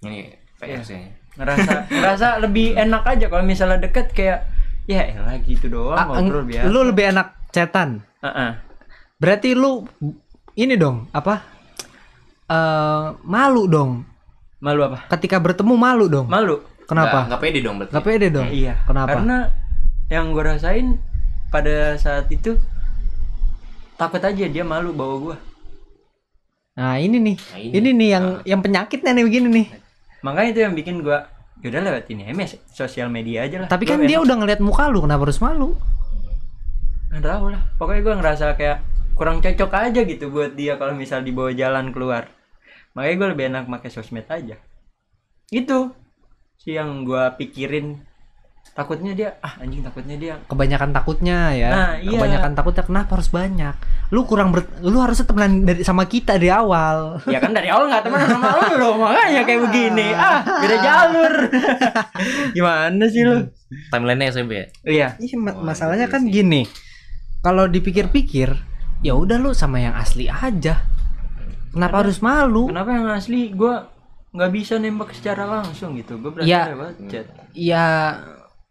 Ini 0.01 0.31
PR 0.57 0.81
sih. 0.81 1.03
Ngerasa 1.41 1.73
ngerasa 1.89 2.27
lebih 2.39 2.77
enak 2.77 3.03
aja 3.03 3.27
kalau 3.27 3.43
misalnya 3.43 3.81
deket 3.81 4.13
kayak 4.13 4.45
ya 4.85 5.09
elah 5.09 5.41
gitu 5.41 5.67
doang 5.67 5.97
Ah, 5.97 6.07
eng- 6.15 6.29
ngobrol 6.29 6.45
biasa. 6.45 6.67
lu 6.67 6.81
lebih 6.85 7.05
enak 7.09 7.29
chatan. 7.49 8.05
Heeh. 8.21 8.51
Berarti 9.17 9.53
lu 9.53 9.89
ini 10.55 10.75
dong 10.75 11.09
apa? 11.11 11.41
eh 12.47 13.05
malu 13.23 13.65
dong. 13.65 14.03
Malu 14.59 14.81
apa? 14.85 15.09
Ketika 15.09 15.39
bertemu 15.39 15.73
malu 15.73 16.05
dong. 16.07 16.27
Malu. 16.27 16.61
Kenapa? 16.85 17.25
Nggak, 17.25 17.27
nggak 17.31 17.41
pede 17.41 17.59
dong 17.61 17.77
berarti. 17.79 17.95
Gak 17.95 18.05
pede 18.05 18.27
dong. 18.29 18.47
Iya. 18.47 18.75
Kenapa? 18.83 19.09
Karena 19.15 19.37
yang 20.07 20.25
gue 20.31 20.43
rasain 20.43 20.99
pada 21.49 21.95
saat 21.95 22.27
itu 22.29 22.59
takut 23.95 24.19
aja 24.19 24.45
dia 24.45 24.65
malu 24.65 24.91
bawa 24.91 25.17
gua. 25.17 25.37
Nah 26.73 26.97
ini 26.97 27.17
nih, 27.21 27.37
Nah, 27.39 27.59
ini. 27.61 27.73
ini 27.73 27.91
nih 27.95 28.09
yang 28.11 28.25
yang 28.45 28.61
penyakitnya 28.61 29.13
nih 29.13 29.25
begini 29.25 29.49
nih. 29.53 29.67
Makanya 30.21 30.49
itu 30.53 30.61
yang 30.63 30.75
bikin 30.75 31.01
gua 31.01 31.29
yaudah 31.61 31.81
lewat 31.81 32.05
ini 32.09 32.25
MS 32.33 32.57
sosial 32.73 33.09
media 33.09 33.45
aja 33.45 33.65
lah. 33.65 33.69
Tapi 33.69 33.85
Gua 33.85 33.97
kan 33.97 34.05
dia 34.05 34.17
enak. 34.17 34.25
udah 34.25 34.37
ngeliat 34.41 34.61
muka 34.61 34.85
lu, 34.89 35.05
kenapa 35.05 35.23
harus 35.29 35.41
malu? 35.41 35.77
nggak 37.11 37.25
tahu 37.27 37.45
lah. 37.51 37.63
Pokoknya 37.75 38.01
gua 38.07 38.15
ngerasa 38.23 38.47
kayak 38.55 38.79
kurang 39.19 39.43
cocok 39.43 39.71
aja 39.75 40.01
gitu 40.07 40.31
buat 40.31 40.55
dia 40.55 40.79
kalau 40.79 40.95
misal 40.95 41.21
dibawa 41.21 41.51
jalan 41.53 41.91
keluar. 41.91 42.31
Makanya 42.97 43.15
gue 43.15 43.29
lebih 43.37 43.45
enak 43.53 43.65
pakai 43.69 43.91
sosmed 43.93 44.27
aja. 44.27 44.57
Itu 45.51 45.93
sih 46.57 46.75
yang 46.75 47.05
gua 47.05 47.37
pikirin 47.37 48.01
takutnya 48.71 49.13
dia 49.13 49.29
ah 49.39 49.59
anjing 49.59 49.81
takutnya 49.81 50.15
dia 50.15 50.35
Kebanyakan 50.45 50.91
takutnya 50.91 51.53
ya. 51.53 51.69
Nah, 51.69 51.93
iya. 51.97 52.11
Kebanyakan 52.13 52.53
takutnya 52.53 52.83
kenapa 52.83 53.11
harus 53.15 53.29
banyak? 53.29 53.75
Lu 54.09 54.25
kurang 54.25 54.51
ber, 54.51 54.65
lu 54.81 54.99
harusnya 54.99 55.25
temenan 55.25 55.65
dari 55.65 55.81
sama 55.81 56.05
kita 56.05 56.35
di 56.35 56.49
awal. 56.49 57.19
ya 57.25 57.39
kan 57.39 57.51
dari 57.51 57.67
awal 57.67 57.87
nggak 57.87 58.03
teman 58.03 58.21
sama 58.25 58.49
lu 58.73 58.97
makanya 58.97 59.43
kayak 59.43 59.61
begini 59.63 60.09
ah 60.19 60.39
beda 60.41 60.77
jalur 60.79 61.35
gimana 62.57 63.05
sih 63.07 63.23
lu 63.23 63.37
Timeline-nya 63.87 64.33
SMP 64.33 64.53
ya. 64.53 64.67
iya 64.85 65.09
Iya, 65.17 65.37
ma- 65.37 65.55
masalahnya 65.65 66.07
kan 66.07 66.25
gini. 66.25 66.67
Kalau 67.39 67.65
dipikir-pikir, 67.65 68.51
ya 69.01 69.13
udah 69.13 69.37
lu 69.37 69.51
sama 69.53 69.79
yang 69.79 69.95
asli 69.95 70.27
aja. 70.27 70.83
Kenapa 71.71 72.03
harus 72.03 72.19
malu? 72.19 72.67
kenapa 72.67 72.91
yang 72.91 73.07
asli 73.09 73.51
gua 73.51 73.87
nggak 74.31 74.51
bisa 74.53 74.75
nembak 74.77 75.11
secara 75.11 75.43
langsung 75.45 75.95
gitu 75.95 76.15
gue 76.17 76.31
berarti 76.31 76.47
Ya. 76.49 76.67
lewat 76.69 76.95
chat 77.07 77.27
Ya, 77.51 77.87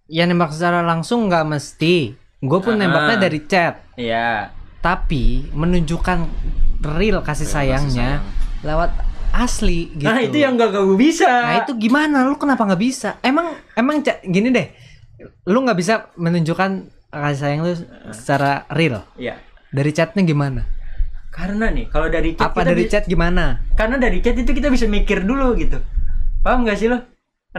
ya 0.10 0.26
nembak 0.26 0.50
secara 0.50 0.82
langsung 0.82 1.30
nggak 1.30 1.46
mesti. 1.46 2.18
Gue 2.40 2.60
pun 2.60 2.74
Ah. 2.74 2.80
nembaknya 2.82 3.18
dari 3.22 3.40
chat. 3.46 3.84
iya 3.94 4.50
Tapi 4.80 5.52
menunjukkan 5.52 6.20
real 6.82 7.20
kasih 7.20 7.46
sayangnya 7.46 8.24
lewat 8.62 8.90
asli 9.30 9.92
gitu. 9.94 10.08
nah 10.08 10.18
itu 10.18 10.36
yang 10.36 10.56
gak 10.56 10.72
gue 10.72 10.96
bisa 10.96 11.28
Nah 11.28 11.56
itu 11.62 11.76
gimana? 11.78 12.24
Lu 12.24 12.36
kenapa 12.36 12.64
nggak 12.64 12.80
bisa? 12.80 13.20
Emang 13.22 13.54
emang 13.76 14.00
gini 14.24 14.50
deh, 14.50 14.72
lu 15.46 15.62
nggak 15.62 15.76
bisa 15.76 16.10
menunjukkan 16.16 16.72
kasih 17.10 17.38
sayang 17.38 17.60
lu 17.62 17.76
secara 18.10 18.64
real 18.70 19.04
Iya 19.16 19.36
dari 19.70 19.92
chatnya 19.92 20.24
gimana? 20.24 20.64
karena 21.30 21.70
nih 21.70 21.86
kalau 21.88 22.08
dari 22.08 22.34
chat 22.34 22.48
Apa 22.48 22.62
dari 22.64 22.84
chat 22.86 23.04
gimana? 23.06 23.62
karena 23.74 23.96
dari 23.96 24.18
chat 24.20 24.34
itu 24.34 24.50
kita 24.50 24.68
bisa 24.68 24.86
mikir 24.86 25.22
dulu 25.22 25.54
gitu 25.56 25.78
paham 26.40 26.64
gak 26.64 26.76
sih 26.76 26.88
lo 26.88 26.98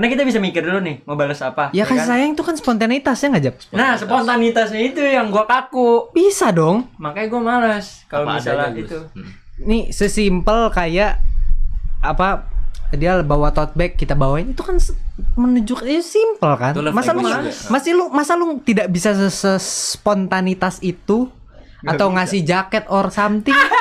karena 0.00 0.08
kita 0.10 0.24
bisa 0.24 0.40
mikir 0.40 0.64
dulu 0.64 0.80
nih 0.80 1.04
mau 1.04 1.12
balas 1.12 1.38
apa 1.38 1.68
Ya 1.70 1.84
kasih 1.84 2.00
kan? 2.00 2.08
sayang 2.08 2.30
itu 2.32 2.40
kan 2.40 2.56
spontanitas 2.56 3.14
ya 3.14 3.28
nggak 3.28 3.44
Jap? 3.44 3.56
nah 3.70 3.92
spontanitasnya 3.94 4.80
itu 4.82 5.00
yang 5.02 5.28
gua 5.28 5.44
kaku 5.44 6.08
Bisa 6.10 6.48
dong. 6.50 6.88
makanya 6.96 7.28
gua 7.28 7.42
malas 7.42 8.00
kalau 8.06 8.24
misalnya 8.26 8.72
itu 8.74 8.96
Hmm. 9.12 9.28
Nih 9.60 9.92
sesimpel 9.92 10.72
kayak 10.72 11.20
apa 12.00 12.48
dia 12.90 13.20
bawa 13.20 13.52
tote 13.52 13.76
bag 13.76 13.92
kita 13.92 14.14
bawain 14.14 14.48
itu 14.48 14.64
kan 14.64 14.80
menunjukkan 15.36 15.84
ya 15.84 16.00
simple 16.00 16.54
kan. 16.56 16.72
Masa 16.90 17.12
lu 17.12 17.20
masih 17.68 17.92
lu 17.92 18.04
masa 18.08 18.32
lu 18.34 18.56
tidak 18.58 18.88
bisa 18.88 19.12
se- 19.28 19.60
spontanitas 19.60 20.80
itu 20.80 21.28
atau 21.82 22.08
ngasih 22.08 22.40
jaket 22.40 22.88
or 22.88 23.08
something? 23.08 23.52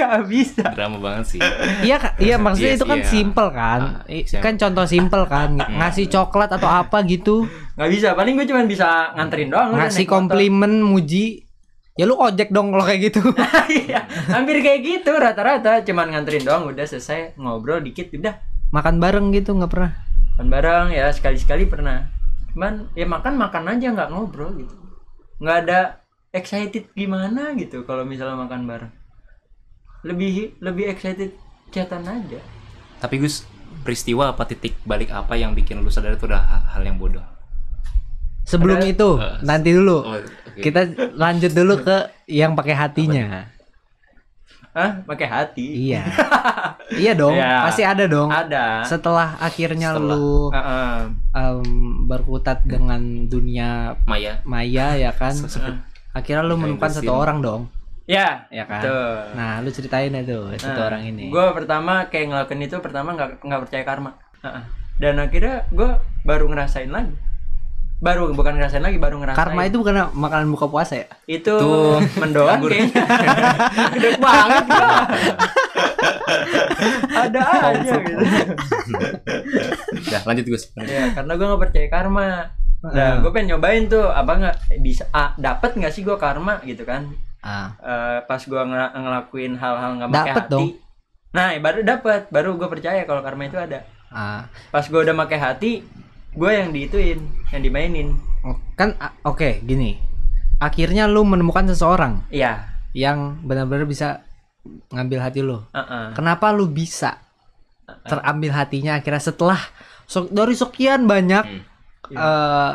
nggak 0.00 0.26
bisa 0.26 0.64
Drama 0.68 0.96
banget 0.98 1.24
sih. 1.28 1.40
Iya 1.80 1.96
Kak. 1.98 2.12
iya 2.16 2.36
maksudnya 2.36 2.72
Yes, 2.72 2.78
itu 2.78 2.86
kan 2.86 2.98
iya. 2.98 3.08
simple 3.08 3.48
kan. 3.50 3.80
Ah, 4.00 4.40
kan 4.40 4.54
contoh 4.56 4.84
simple 4.84 5.24
kan. 5.24 5.50
Ngasih 5.54 6.06
coklat 6.06 6.50
atau 6.50 6.66
apa 6.66 7.02
gitu. 7.02 7.44
nggak 7.74 7.90
bisa 7.90 8.08
paling 8.12 8.34
gue 8.34 8.46
cuma 8.46 8.62
bisa 8.64 8.88
nganterin 9.12 9.48
doang 9.48 9.70
Ngasih 9.72 10.04
motor. 10.04 10.14
komplimen 10.14 10.72
muji. 10.80 11.46
Ya 11.92 12.04
lu 12.04 12.14
ojek 12.14 12.48
dong 12.48 12.70
kalau 12.70 12.84
kayak 12.84 13.10
gitu. 13.10 13.20
Iya, 13.68 14.00
hampir 14.28 14.58
kayak 14.58 14.80
gitu 14.80 15.10
rata-rata 15.12 15.82
cuman 15.82 16.08
nganterin 16.08 16.42
doang 16.42 16.64
udah 16.66 16.84
selesai 16.84 17.34
ngobrol 17.34 17.78
dikit 17.78 18.08
udah 18.12 18.38
Makan 18.68 18.96
bareng 18.96 19.30
gitu 19.30 19.52
nggak 19.52 19.68
pernah. 19.68 19.92
makan 20.32 20.48
bareng 20.48 20.86
ya 20.90 21.08
sekali-sekali 21.08 21.66
pernah 21.66 22.06
cuman 22.48 22.86
ya 22.92 23.04
makan 23.04 23.34
makan 23.36 23.64
aja 23.68 23.86
nggak 23.88 24.08
ngobrol 24.08 24.54
gitu 24.54 24.70
nggak 25.38 25.56
ada 25.64 25.80
excited 26.30 26.86
gimana 26.92 27.54
gitu 27.54 27.82
kalau 27.82 28.02
misalnya 28.02 28.38
makan 28.38 28.62
bareng 28.64 28.92
lebih 30.00 30.30
lebih 30.58 30.84
excited 30.88 31.34
chatan 31.68 32.02
aja 32.02 32.38
Tapi 32.98 33.14
Gus, 33.16 33.46
peristiwa 33.80 34.30
apa 34.30 34.42
titik 34.42 34.74
balik 34.82 35.08
apa 35.08 35.32
yang 35.32 35.52
bikin 35.52 35.78
lu 35.78 35.88
sadar 35.88 36.12
itu 36.12 36.24
udah 36.24 36.40
ha- 36.40 36.66
hal 36.68 36.82
yang 36.82 36.96
bodoh? 36.96 37.22
Sebelum 38.42 38.74
Ada- 38.76 38.88
itu, 38.88 39.08
Eh, 39.14 39.36
nanti 39.40 39.70
dulu. 39.70 39.98
Oh, 40.00 40.16
oke. 40.16 40.58
Kita 40.58 40.80
lanjut 41.12 41.52
dulu 41.52 41.74
ke 41.78 41.96
yang 42.26 42.52
pakai 42.52 42.74
hatinya. 42.74 43.46
ah 44.70 45.02
pakai 45.02 45.26
hati 45.26 45.90
Iya. 45.90 46.06
iya 47.02 47.12
dong, 47.12 47.34
Iya. 47.34 47.66
pasti 47.66 47.82
ada 47.82 48.04
dong. 48.04 48.30
ada 48.30 48.82
Setelah 48.82 49.34
akhirnya 49.36 49.90
Setelah. 49.90 50.14
lu 50.14 50.28
Heeh. 50.48 50.94
em, 51.32 51.66
berkutat 52.06 52.62
dengan 52.62 52.98
dunia 53.24 53.94
Maya. 54.04 54.38
maya 54.42 54.94
ya 54.96 55.10
kan. 55.12 55.34
Akhirnya 56.10 56.42
lu 56.42 56.54
menemukan 56.56 56.90
satu 56.90 57.10
orang 57.12 57.38
dong. 57.38 57.62
Ya, 58.08 58.48
ya 58.48 58.64
kan? 58.64 58.80
Tuh. 58.80 59.20
Nah, 59.36 59.60
lu 59.60 59.68
ceritain 59.68 60.08
itu 60.08 60.40
satu 60.56 60.80
orang 60.80 61.04
ini. 61.04 61.28
Gue 61.28 61.44
pertama 61.52 62.08
kayak 62.08 62.32
ngelakuin 62.32 62.64
itu 62.64 62.80
pertama 62.80 63.12
nggak 63.12 63.44
nggak 63.44 63.60
percaya 63.68 63.84
karma. 63.84 64.16
Heeh. 64.40 64.64
Dan 64.96 65.20
akhirnya 65.20 65.68
gue 65.68 66.00
baru 66.24 66.48
ngerasain 66.48 66.88
lagi. 66.88 67.12
Baru 68.00 68.32
bukan 68.32 68.56
ngerasain 68.56 68.80
lagi, 68.80 68.96
baru 68.96 69.20
ngerasain. 69.20 69.36
Karma 69.36 69.68
itu 69.68 69.76
bukan 69.76 70.08
makanan 70.16 70.48
buka 70.48 70.72
puasa 70.72 71.04
ya? 71.04 71.06
itu 71.28 71.52
Tuh, 71.52 72.00
mendoan 72.16 72.64
kayaknya. 72.64 73.04
Gede 73.98 74.10
banget 74.16 74.64
gua. 74.72 74.98
Ada 77.12 77.40
aja 77.44 77.94
gitu. 78.00 78.24
Dah, 80.08 80.22
lanjut 80.32 80.46
Gus. 80.48 80.64
Ya, 80.80 81.12
karena 81.12 81.32
gue 81.36 81.44
nggak 81.44 81.60
percaya 81.60 81.86
karma. 81.92 82.56
Nah, 82.88 83.20
gue 83.20 83.30
pengen 83.36 83.58
nyobain 83.58 83.84
tuh 83.84 84.08
apa 84.08 84.32
nggak 84.32 84.56
bisa 84.80 85.04
ah, 85.12 85.36
dapat 85.36 85.76
nggak 85.76 85.92
sih 85.92 86.00
gue 86.06 86.16
karma 86.16 86.64
gitu 86.64 86.88
kan? 86.88 87.27
Ah, 87.40 87.74
Eh, 87.78 88.18
pas 88.24 88.40
gue 88.40 88.58
ngel- 88.60 88.94
ngelakuin 88.94 89.52
hal-hal 89.54 89.90
nggak 89.96 90.10
pakai 90.10 90.34
hati. 90.34 90.50
dong. 90.50 90.68
Nah, 91.28 91.54
baru 91.56 91.80
dapat, 91.82 92.26
baru 92.28 92.54
gue 92.54 92.68
percaya 92.68 93.04
kalau 93.04 93.20
karma 93.20 93.46
itu 93.46 93.56
ada. 93.56 93.84
ah. 94.08 94.48
Pas 94.68 94.82
gue 94.82 94.96
udah 94.98 95.14
pakai 95.16 95.38
hati, 95.38 95.72
gue 96.30 96.50
yang 96.50 96.70
diituin, 96.70 97.20
yang 97.48 97.62
dimainin. 97.62 98.08
Oh, 98.40 98.56
kan 98.74 98.96
ah, 98.96 99.12
oke, 99.22 99.60
gini. 99.62 100.00
Akhirnya 100.58 101.06
lu 101.06 101.22
menemukan 101.22 101.66
seseorang 101.66 102.26
Iya. 102.28 102.66
yang 102.92 103.38
benar-benar 103.42 103.84
bisa 103.84 104.26
ngambil 104.88 105.20
hati 105.20 105.40
lu. 105.40 105.62
Heeh. 105.70 106.12
Kenapa 106.12 106.50
lu 106.50 106.66
bisa 106.66 107.22
terambil 108.02 108.50
hatinya 108.50 108.96
akhirnya 108.96 109.22
setelah 109.22 109.60
so- 110.04 110.28
dari 110.28 110.52
sekian 110.52 111.04
banyak 111.04 111.44
Hmm. 111.44 111.62
eh, 112.10 112.72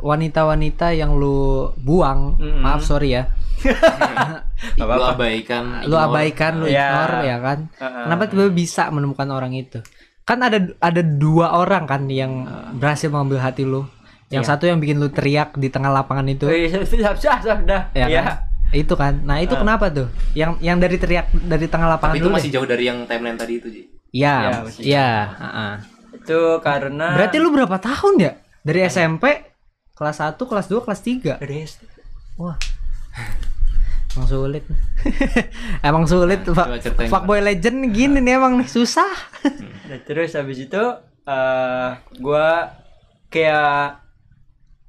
wanita-wanita 0.00 0.90
yang 0.92 1.14
lu 1.14 1.38
buang, 1.76 2.34
Mm-mm. 2.36 2.60
maaf 2.60 2.82
sorry 2.82 3.12
ya, 3.12 3.26
Lu 4.78 4.84
abaikan, 4.86 5.62
lu 5.82 5.92
ignore. 5.92 6.04
abaikan, 6.06 6.52
lu 6.56 6.66
Iya. 6.66 6.84
ignore 6.84 7.18
ya 7.22 7.36
kan? 7.38 7.58
Heeh. 7.72 8.02
Kenapa 8.04 8.22
tiba-tiba 8.26 8.52
bisa 8.54 8.82
menemukan 8.88 9.28
orang 9.28 9.52
itu? 9.52 9.80
Kan 10.22 10.38
ada 10.40 10.58
ada 10.78 11.02
dua 11.02 11.54
orang 11.54 11.84
kan 11.84 12.04
yang 12.06 12.44
berhasil 12.74 13.08
mengambil 13.08 13.40
hati 13.40 13.64
lu. 13.64 13.88
Yang 14.28 14.44
Iya. 14.44 14.50
satu 14.50 14.64
yang 14.64 14.78
bikin 14.78 14.96
lu 14.96 15.08
teriak 15.08 15.54
di 15.54 15.66
tengah 15.66 15.90
lapangan 15.90 16.26
itu. 16.26 16.46
Wih, 16.46 16.70
sudah, 16.84 17.16
sudah. 17.16 17.80
Ya 17.90 18.06
Iya. 18.06 18.20
kan? 18.22 18.36
Itu 18.70 18.94
kan. 18.94 19.24
Nah, 19.24 19.38
itu 19.38 19.52
Ah. 19.52 19.60
kenapa 19.60 19.90
tuh? 19.90 20.06
Yang 20.32 20.60
yang 20.60 20.78
dari 20.78 20.96
teriak 20.96 21.26
dari 21.34 21.66
tengah 21.66 21.90
lapangan 21.90 22.14
Tapi 22.14 22.22
itu 22.22 22.30
masih 22.30 22.46
deh. 22.46 22.54
jauh 22.54 22.68
dari 22.68 22.84
yang 22.86 23.02
timeline 23.04 23.34
tadi 23.34 23.58
itu, 23.58 23.66
Ji. 23.66 23.82
Iya, 24.12 24.34
Ya, 24.34 24.58
iya, 24.78 25.08
heeh. 25.32 25.72
Itu 26.16 26.38
karena 26.60 27.14
Berarti 27.14 27.36
lu 27.38 27.50
berapa 27.50 27.76
tahun 27.76 28.14
ya? 28.18 28.32
Dari 28.60 28.80
SMP 28.84 29.24
kelas 29.92 30.16
1, 30.18 30.44
kelas 30.44 30.66
2, 30.66 30.80
kelas 30.80 31.00
3. 31.00 31.32
Dari 31.36 31.64
SD. 31.64 31.82
Wah. 32.36 32.54
Emang 34.10 34.26
sulit. 34.26 34.64
emang 35.86 36.04
sulit, 36.04 36.40
Nah, 36.42 36.54
Pak. 36.54 36.66
Fuckboy 37.06 37.40
legend 37.40 37.94
gini 37.94 38.18
nih 38.18 38.36
emang 38.36 38.58
nih 38.58 38.68
susah. 38.68 39.10
Nah, 39.90 39.98
terus 40.06 40.38
habis 40.38 40.58
itu 40.62 40.82
eh 41.26 41.90
gua 42.22 42.70
kayak 43.26 43.98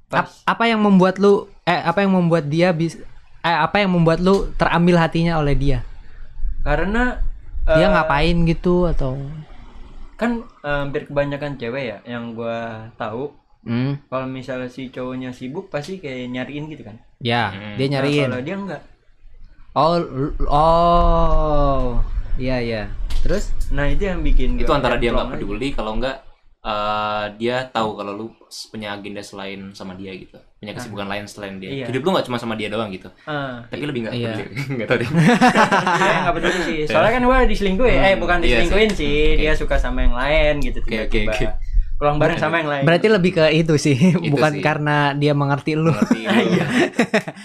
pas 0.06 0.26
Ap- 0.26 0.58
apa 0.58 0.64
yang 0.70 0.78
membuat 0.78 1.18
lu 1.18 1.50
eh 1.66 1.80
apa 1.82 2.06
yang 2.06 2.14
membuat 2.14 2.46
dia 2.46 2.70
bis 2.70 2.98
eh 3.42 3.58
apa 3.58 3.82
yang 3.82 3.90
membuat 3.98 4.22
lu 4.22 4.46
terambil 4.54 4.94
hatinya 4.98 5.42
oleh 5.42 5.58
dia? 5.58 5.78
karena 6.62 7.18
Dia 7.66 7.86
eh, 7.86 7.90
ngapain 7.90 8.36
gitu 8.46 8.86
atau 8.86 9.18
kan 10.14 10.46
eh, 10.62 10.78
hampir 10.86 11.10
kebanyakan 11.10 11.58
cewek 11.58 11.84
ya 11.84 11.98
yang 12.06 12.34
gua 12.38 12.90
tahu 12.94 13.34
Hmm, 13.62 13.94
kalau 14.10 14.26
misalnya 14.26 14.66
si 14.66 14.90
cowoknya 14.90 15.30
sibuk 15.30 15.70
pasti 15.70 16.02
kayak 16.02 16.34
nyariin 16.34 16.66
gitu 16.66 16.82
kan. 16.82 16.98
Ya, 17.22 17.48
Hmm. 17.48 17.74
dia 17.74 17.86
Nah, 17.86 17.92
nyariin. 17.94 18.28
kalau 18.28 18.42
dia 18.42 18.56
enggak. 18.56 18.82
Oh, 19.72 19.96
oh. 20.46 21.82
Iya, 22.34 22.56
iya. 22.58 22.82
Terus 23.22 23.54
Nah, 23.70 23.86
itu 23.86 24.02
yang 24.02 24.20
bikin 24.20 24.56
Itu 24.56 24.68
antara 24.68 24.96
dia 24.96 25.08
nggak 25.08 25.16
plong 25.16 25.30
aja. 25.30 25.36
peduli 25.38 25.68
kalau 25.70 25.92
enggak 25.94 26.16
eh, 26.62 27.24
dia 27.36 27.66
tahu 27.66 27.96
kalau 27.96 28.12
lu 28.12 28.26
punya 28.68 28.92
agenda 28.92 29.18
selain 29.18 29.72
sama 29.72 29.94
dia 29.94 30.12
gitu. 30.12 30.38
Punya 30.56 30.72
kesibukan 30.72 31.06
lain 31.06 31.24
selain 31.24 31.58
dia. 31.58 31.70
Iya. 31.72 31.86
Hidup 31.88 32.02
lu 32.02 32.10
nggak 32.12 32.22
cuma 32.24 32.36
sama 32.36 32.54
dia 32.54 32.68
doang 32.68 32.86
gitu. 32.88 33.10
Ah, 33.24 33.64
Tapi 33.64 33.82
lebih 33.82 34.06
nggak 34.06 34.14
Iya. 34.14 34.30
peduli. 34.32 34.54
Nggak 34.76 34.86
tahu 34.86 34.98
deh. 34.98 35.08
dia 35.98 36.14
nggak 36.22 36.34
peduli 36.36 36.58
sih. 36.62 36.78
Soalnya 36.86 37.12
kan 37.12 37.22
gua 37.24 37.38
diselingkuhin. 37.42 37.98
Eh, 38.00 38.14
bukan 38.14 38.36
Iya 38.36 38.42
sih. 38.42 38.50
diselingkuhin 38.62 38.90
sih. 38.92 39.18
Dia 39.38 39.52
suka 39.54 39.74
sama 39.76 40.02
yang 40.02 40.14
lain 40.14 40.54
gitu 40.60 40.78
Oke, 40.80 40.96
oke, 41.00 41.10
tiba-tiba. 41.10 41.32
oke. 41.32 41.46
Pulang 42.02 42.18
bareng 42.18 42.34
sama 42.34 42.58
yang 42.58 42.66
lain. 42.66 42.82
berarti 42.82 43.06
lebih 43.06 43.30
ke 43.30 43.44
itu 43.54 43.78
sih, 43.78 43.94
bukan 44.34 44.58
sih. 44.58 44.62
karena 44.66 45.14
dia 45.14 45.38
mengerti 45.38 45.78
lu. 45.78 45.94
Iya. 46.18 46.66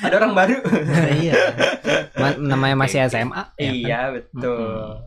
Ada 0.02 0.16
orang 0.18 0.34
baru. 0.34 0.56
iya. 1.22 1.34
Ma- 2.18 2.42
namanya 2.42 2.74
masih 2.74 3.06
SMA. 3.06 3.54
ya 3.54 3.70
kan? 3.70 3.78
iya, 3.78 4.00
betul. 4.10 4.98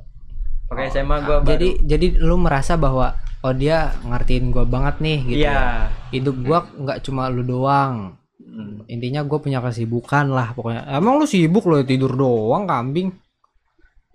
Pakai 0.70 0.86
SMA 0.94 1.16
gua 1.26 1.42
baru. 1.42 1.50
Jadi 1.50 1.68
jadi 1.82 2.06
lu 2.22 2.38
merasa 2.38 2.78
bahwa 2.78 3.18
oh 3.42 3.50
dia 3.50 3.90
ngertiin 4.06 4.54
gua 4.54 4.62
banget 4.62 5.02
nih 5.02 5.18
gitu. 5.34 5.42
Iya. 5.42 5.50
ya. 5.50 5.66
Hidup 6.14 6.36
gua 6.46 6.70
nggak 6.70 7.02
cuma 7.02 7.26
lu 7.26 7.42
doang. 7.42 8.14
Hmm. 8.38 8.86
Intinya 8.86 9.26
gua 9.26 9.42
punya 9.42 9.58
kesibukan 9.58 10.30
lah 10.30 10.54
pokoknya. 10.54 10.86
Emang 10.94 11.18
lu 11.18 11.26
sibuk 11.26 11.66
lo 11.66 11.82
tidur 11.82 12.14
doang 12.14 12.70
kambing. 12.70 13.10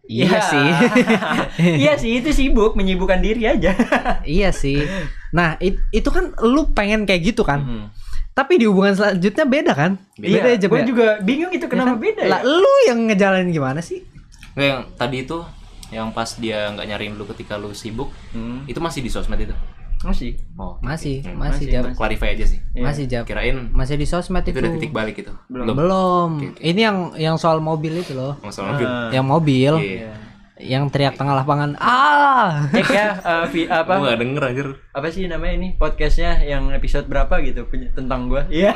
Iya 0.05 0.25
Iya. 0.27 0.39
sih. 0.43 0.67
iya 1.81 1.93
sih 1.95 2.11
itu 2.15 2.29
sibuk 2.31 2.73
menyibukkan 2.73 3.17
diri 3.17 3.43
aja. 3.43 3.73
iya 4.27 4.49
sih. 4.49 4.85
Nah, 5.31 5.57
it- 5.57 5.81
itu 5.89 6.07
kan 6.07 6.31
lu 6.39 6.69
pengen 6.69 7.03
kayak 7.03 7.25
gitu 7.25 7.41
kan. 7.41 7.59
Hmm. 7.59 7.85
Tapi 8.31 8.55
di 8.55 8.65
hubungan 8.65 8.91
selanjutnya 8.91 9.43
beda 9.43 9.71
kan? 9.71 9.91
Iya, 10.15 10.37
Beda 10.37 10.47
aja 10.53 10.65
gue 10.67 10.77
ya? 10.77 10.85
juga 10.85 11.07
bingung 11.19 11.49
itu 11.49 11.65
kenapa 11.65 11.95
kan? 11.95 12.03
beda 12.03 12.21
Lah, 12.21 12.39
ya? 12.39 12.51
lu 12.51 12.73
yang 12.85 12.99
ngejalanin 13.05 13.49
gimana 13.49 13.79
sih? 13.79 14.03
Nggak, 14.53 14.67
yang 14.67 14.81
tadi 14.93 15.17
itu 15.21 15.37
yang 15.87 16.07
pas 16.11 16.29
dia 16.35 16.67
nggak 16.69 16.85
nyariin 16.85 17.13
lu 17.13 17.23
ketika 17.25 17.55
lu 17.55 17.71
sibuk 17.71 18.11
Hmm. 18.29 18.61
itu 18.65 18.77
masih 18.77 18.99
di 18.99 19.09
sosmed 19.09 19.39
itu. 19.39 19.55
Masih. 20.01 20.31
Oh, 20.55 20.75
Masih, 20.77 21.21
Hmm, 21.21 21.35
masih, 21.35 21.39
masih, 21.39 21.65
jawab. 21.67 21.85
masih. 21.87 21.97
clarify 21.97 22.29
aja 22.31 22.45
sih. 22.45 22.59
Iya. 22.71 22.83
Masih 22.83 23.03
jawab. 23.05 23.25
Kirain 23.25 23.55
Masih 23.69 23.95
di 23.95 24.05
sosmed 24.05 24.41
itu. 24.41 24.51
itu 24.51 24.59
udah 24.59 24.71
titik 24.73 24.91
balik 24.91 25.15
gitu. 25.15 25.33
Belum. 25.47 25.65
Belum. 25.71 26.29
Oke, 26.35 26.47
oke. 26.51 26.61
Ini 26.61 26.79
yang 26.81 26.97
yang 27.15 27.35
soal 27.35 27.57
mobil 27.59 27.95
itu 27.95 28.11
loh. 28.11 28.35
Masalah 28.39 28.73
mobil. 28.73 28.85
Ah, 28.85 29.09
Yang 29.09 29.25
mobil 29.25 29.73
Iya. 29.77 30.11
Yang 30.57 30.87
teriak 30.87 31.13
tengah 31.13 31.35
lapangan. 31.35 31.75
Ah. 31.75 32.63
Cek 32.69 32.87
ya 32.87 33.07
eh, 33.13 33.45
vi- 33.49 33.67
Apa? 33.67 33.97
Gue 33.97 34.07
gak 34.07 34.19
denger 34.19 34.43
anjir. 34.45 34.67
apa 34.89 35.07
sih 35.09 35.25
namanya 35.25 35.53
ini 35.53 35.67
podcastnya 35.73 36.39
yang 36.41 36.71
episode 36.71 37.05
berapa 37.05 37.41
gitu 37.41 37.65
punya- 37.65 37.91
tentang 37.91 38.27
gue? 38.27 38.39
Iya. 38.55 38.71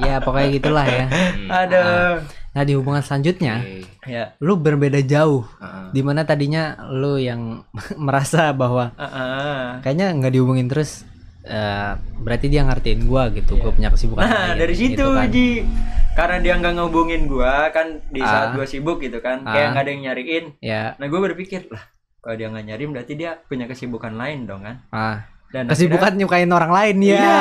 ya 0.00 0.16
pokoknya 0.18 0.48
gitulah 0.50 0.86
ya. 0.86 1.04
Hmm. 1.06 1.48
Aduh. 1.60 2.14
Nah, 2.48 2.62
di 2.64 2.72
hubungan 2.72 3.00
selanjutnya 3.00 3.60
Oke. 3.60 3.84
Ya. 4.04 4.32
lu 4.38 4.56
berbeda 4.56 4.98
jauh. 5.00 5.44
Ah, 5.58 5.90
Di 5.90 6.00
mana 6.00 6.24
tadinya 6.24 6.74
lu 6.88 7.16
yang 7.16 7.60
merasa 8.00 8.50
bahwa 8.50 8.96
Ah, 8.96 9.04
ah. 9.04 9.64
kayaknya 9.80 10.10
nggak 10.14 10.32
dihubungin 10.32 10.66
terus 10.66 11.04
eh, 11.48 11.90
berarti 12.18 12.46
dia 12.46 12.62
ngertiin 12.62 13.00
gua 13.02 13.28
gitu 13.28 13.56
gua 13.56 13.72
punya 13.72 13.88
kesibukan 13.88 14.22
Nah, 14.22 14.52
lain, 14.52 14.58
dari 14.58 14.74
situ 14.74 14.94
gitu 14.94 15.06
kan. 15.10 15.28
Ji. 15.28 15.64
Karena 16.12 16.36
dia 16.38 16.54
nggak 16.54 16.72
ngehubungin 16.74 17.22
gua 17.24 17.70
kan 17.70 18.04
di 18.06 18.20
saat 18.20 18.50
Ah. 18.50 18.54
gua 18.54 18.64
sibuk 18.64 18.98
gitu 18.98 19.18
kan, 19.18 19.42
Ah. 19.42 19.50
kayak 19.50 19.66
nggak 19.70 19.82
ada 19.82 19.90
yang 19.90 20.02
nyariin. 20.04 20.44
ya 20.58 20.82
Nah, 20.94 21.06
gue 21.06 21.20
berpikir 21.22 21.66
lah, 21.68 21.82
kalau 22.18 22.34
dia 22.34 22.46
nggak 22.46 22.66
nyariin 22.66 22.90
berarti 22.90 23.12
dia 23.14 23.38
punya 23.42 23.64
kesibukan 23.64 24.12
lain 24.12 24.44
dong 24.44 24.60
kan? 24.60 24.76
ah 24.90 25.18
Dan 25.48 25.64
kesibukan 25.64 26.12
nyukain 26.12 26.50
orang 26.50 26.68
lain 26.68 26.96
ya 27.02 27.16
Iya. 27.16 27.40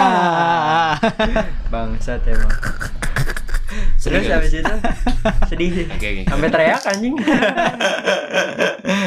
akhirnya- 0.95 1.47
bangsat 1.73 2.21
emang. 2.23 2.55
Terus 3.99 4.23
habis 4.25 4.53
itu 4.53 4.73
sedih 5.45 5.69
sih. 5.73 5.85
Oke 5.89 6.07
oke. 6.07 6.23
Sampai 6.25 6.47
teriak 6.47 6.83
anjing. 6.87 7.15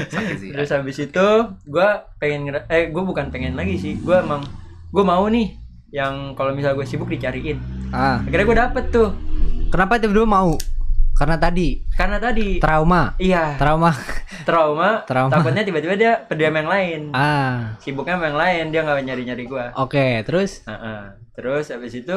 Sakit 0.07 0.37
sih. 0.37 0.51
Terus 0.53 0.69
habis 0.71 0.97
itu 1.01 1.27
gua 1.65 1.89
pengen 2.19 2.43
eh 2.67 2.89
gua 2.89 3.03
bukan 3.03 3.31
pengen 3.31 3.55
lagi 3.55 3.77
sih. 3.77 3.97
Gua 3.99 4.21
emang 4.21 4.45
gua 4.91 5.05
mau 5.07 5.25
nih 5.27 5.55
yang 5.91 6.35
kalau 6.35 6.51
misal 6.51 6.75
gue 6.75 6.87
sibuk 6.87 7.07
dicariin. 7.07 7.59
ah. 7.91 8.23
Akhirnya 8.23 8.47
gue 8.47 8.59
dapet 8.59 8.85
tuh. 8.91 9.11
kenapa 9.69 9.99
tiba-tiba 9.99 10.23
mau? 10.25 10.55
Karena 11.13 11.37
tadi. 11.37 11.83
Karena 11.93 12.17
tadi. 12.17 12.59
Trauma. 12.59 13.13
Iya. 13.19 13.59
Trauma. 13.59 13.91
Trauma, 14.41 15.03
Trauma. 15.05 15.29
takutnya 15.29 15.63
tiba-tiba 15.63 15.95
dia 15.95 16.13
pendiam 16.25 16.55
yang 16.55 16.67
lain. 16.67 17.01
ah. 17.11 17.75
Sibuknya 17.77 18.17
sama 18.17 18.27
yang 18.27 18.39
lain, 18.39 18.65
dia 18.71 18.81
nggak 18.81 19.03
nyari-nyari 19.05 19.45
gua. 19.45 19.75
oke 19.75 20.23
terus? 20.23 20.63
Heeh. 20.65 21.01
Terus 21.35 21.71
habis 21.71 21.93
itu 21.93 22.17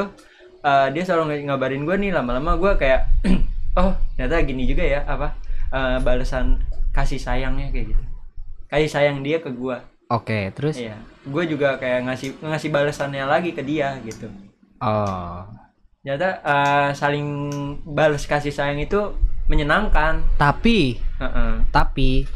eh, 0.60 0.86
dia 0.90 1.02
selalu 1.02 1.36
ng- 1.36 1.46
ngabarin 1.48 1.82
gue 1.82 1.96
nih 1.98 2.10
lama-lama 2.10 2.56
gue 2.56 2.72
kayak 2.74 3.06
oh 3.80 3.92
ternyata 4.14 4.40
gini 4.40 4.64
juga 4.64 4.82
ya 4.82 5.00
apa 5.04 5.34
eh, 5.68 5.98
balasan 6.00 6.62
kasih 6.90 7.18
sayangnya 7.18 7.68
kayak 7.68 7.90
gitu. 7.90 8.02
Kasih 8.66 8.88
sayang 8.88 9.20
dia 9.20 9.38
ke 9.38 9.50
gue 9.50 9.76
oke 10.06 10.38
terus? 10.54 10.78
Iya 10.78 10.94
gue 11.24 11.44
juga 11.48 11.80
kayak 11.80 12.00
ngasih 12.08 12.30
ngasih 12.40 12.70
balasannya 12.70 13.24
lagi 13.24 13.50
ke 13.56 13.64
dia 13.64 13.96
gitu. 14.04 14.28
Oh. 14.80 15.44
Ternyata 16.04 16.28
eh, 16.44 16.88
saling 16.92 17.26
balas 17.88 18.28
kasih 18.28 18.52
sayang 18.52 18.80
itu 18.80 19.00
menyenangkan. 19.48 20.20
Tapi 20.36 21.00
Heeh. 21.20 21.52
tapi 21.72 22.28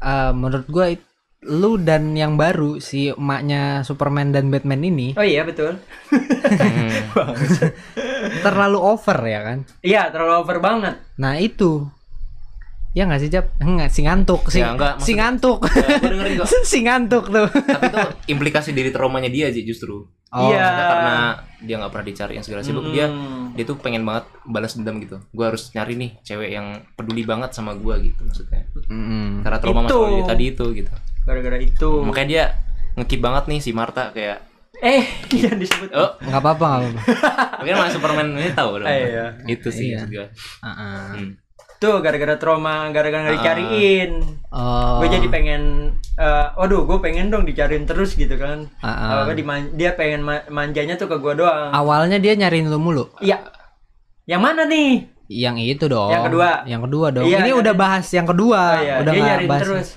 eh, 0.00 0.32
menurut 0.36 0.68
it- 0.88 1.08
lu 1.40 1.80
dan 1.80 2.12
yang 2.12 2.36
baru 2.36 2.84
si 2.84 3.08
emaknya 3.16 3.80
Superman 3.80 4.28
dan 4.28 4.52
Batman 4.52 4.84
ini 4.84 5.16
oh 5.16 5.24
iya 5.24 5.40
betul. 5.40 5.72
Terlalu 8.44 8.78
over 8.78 9.18
ya 9.24 9.40
kan? 9.48 9.58
Iya 9.80 10.12
terlalu 10.12 10.34
over 10.44 10.58
banget. 10.60 11.00
Nah 11.16 11.40
itu 11.40 11.88
Ya 12.90 13.06
nggak 13.06 13.20
sih 13.20 13.30
Jap? 13.30 13.46
Enggak, 13.58 13.88
si 13.88 14.02
ngantuk, 14.02 14.42
si, 14.50 14.58
Ya, 14.58 14.74
enggak, 14.74 14.98
si 14.98 15.14
ngantuk. 15.14 15.62
Ya, 15.62 16.42
si 16.66 16.78
ngantuk 16.82 17.24
tuh. 17.26 17.46
Tapi 17.46 17.86
itu 17.86 18.00
implikasi 18.28 18.74
dari 18.74 18.90
traumanya 18.90 19.30
dia 19.30 19.46
sih 19.48 19.62
justru. 19.62 20.10
Oh. 20.28 20.50
Iya. 20.50 20.66
Karena 20.66 21.16
dia 21.60 21.74
nggak 21.76 21.86
pernah 21.88 22.06
dicariin 22.06 22.42
segala 22.42 22.62
sibuk 22.62 22.86
dia 22.88 23.06
Hmm. 23.06 23.50
dia 23.52 23.62
tuh 23.62 23.74
pengen 23.76 24.02
banget 24.02 24.26
balas 24.44 24.74
dendam 24.74 24.98
gitu. 24.98 25.22
Gue 25.28 25.44
harus 25.44 25.70
nyari 25.70 25.94
nih 25.96 26.10
cewek 26.20 26.50
yang 26.50 26.66
peduli 26.92 27.22
banget 27.22 27.50
sama 27.50 27.74
gue 27.74 27.94
gitu 28.04 28.22
maksudnya. 28.22 28.62
Mm. 28.86 29.42
Karena 29.42 29.58
trauma 29.58 29.80
Itu. 29.80 29.86
masalah 29.86 30.10
dia 30.12 30.26
tadi 30.26 30.44
itu 30.48 30.64
gitu. 30.72 30.90
gara-gara 31.20 31.58
itu 31.58 31.90
Makanya 32.00 32.26
dia 32.26 32.44
ngekip 32.96 33.20
banget 33.20 33.44
nih 33.46 33.60
si 33.60 33.70
Marta 33.70 34.10
kayak 34.10 34.38
eh 34.80 35.04
iya 35.36 35.52
disebut 35.52 35.92
oh 35.92 36.16
Nggak 36.18 36.40
apa-apa, 36.40 36.66
nggak 36.72 36.90
apa-apa. 36.90 37.02
mungkin 37.60 37.74
sama 37.76 37.90
Superman 37.90 38.26
ini 38.34 38.50
tahu 38.50 38.70
dong. 38.78 38.88
Eh, 38.88 38.98
iya. 39.04 39.26
Itu 39.44 39.68
sih 39.68 39.90
Iya. 39.90 39.98
maksud 40.00 40.10
gue. 40.10 40.26
Heeh. 40.60 40.98
Hmm. 41.12 41.30
Tuh 41.80 41.98
gara-gara 41.98 42.36
trauma 42.36 42.86
gara-gara 42.90 43.24
nggak 43.24 43.36
dicariin 43.36 44.12
Oh. 44.50 44.98
gue 44.98 45.08
jadi 45.08 45.26
pengen 45.26 45.62
eh, 46.14 46.46
waduh 46.52 46.82
gue 46.84 46.98
pengen 46.98 47.28
dong 47.28 47.42
dicariin 47.42 47.82
terus 47.82 48.12
gitu 48.12 48.34
kan 48.34 48.66
Ah, 48.78 48.90
ah. 48.90 49.08
Apa 49.22 49.32
diman- 49.32 49.72
dia 49.72 49.94
pengen 49.94 50.20
ma- 50.20 50.44
manjanya 50.46 50.94
tuh 50.94 51.06
ke 51.06 51.16
gue 51.16 51.34
doang 51.36 51.70
Awalnya 51.70 52.18
dia 52.18 52.34
nyariin 52.34 52.66
lu 52.66 52.76
mulu. 52.76 53.08
iya 53.18 53.40
yang 54.24 54.40
mana 54.40 54.62
nih 54.64 55.08
Yang 55.26 55.56
itu 55.70 55.84
dong. 55.86 56.10
Yang 56.10 56.24
kedua. 56.26 56.50
Yang 56.64 56.80
kedua 56.84 57.06
dong. 57.08 57.22
Iya, 57.22 57.38
Ini 57.38 57.42
nyariin. 57.46 57.62
udah 57.62 57.74
bahas 57.76 58.06
yang 58.10 58.26
kedua. 58.26 58.60
Oh, 58.60 58.74
iya. 58.76 58.94
Udah 58.98 59.12
dia 59.12 59.22
nyariin 59.24 59.46
bahas. 59.48 59.62
terus 59.62 59.88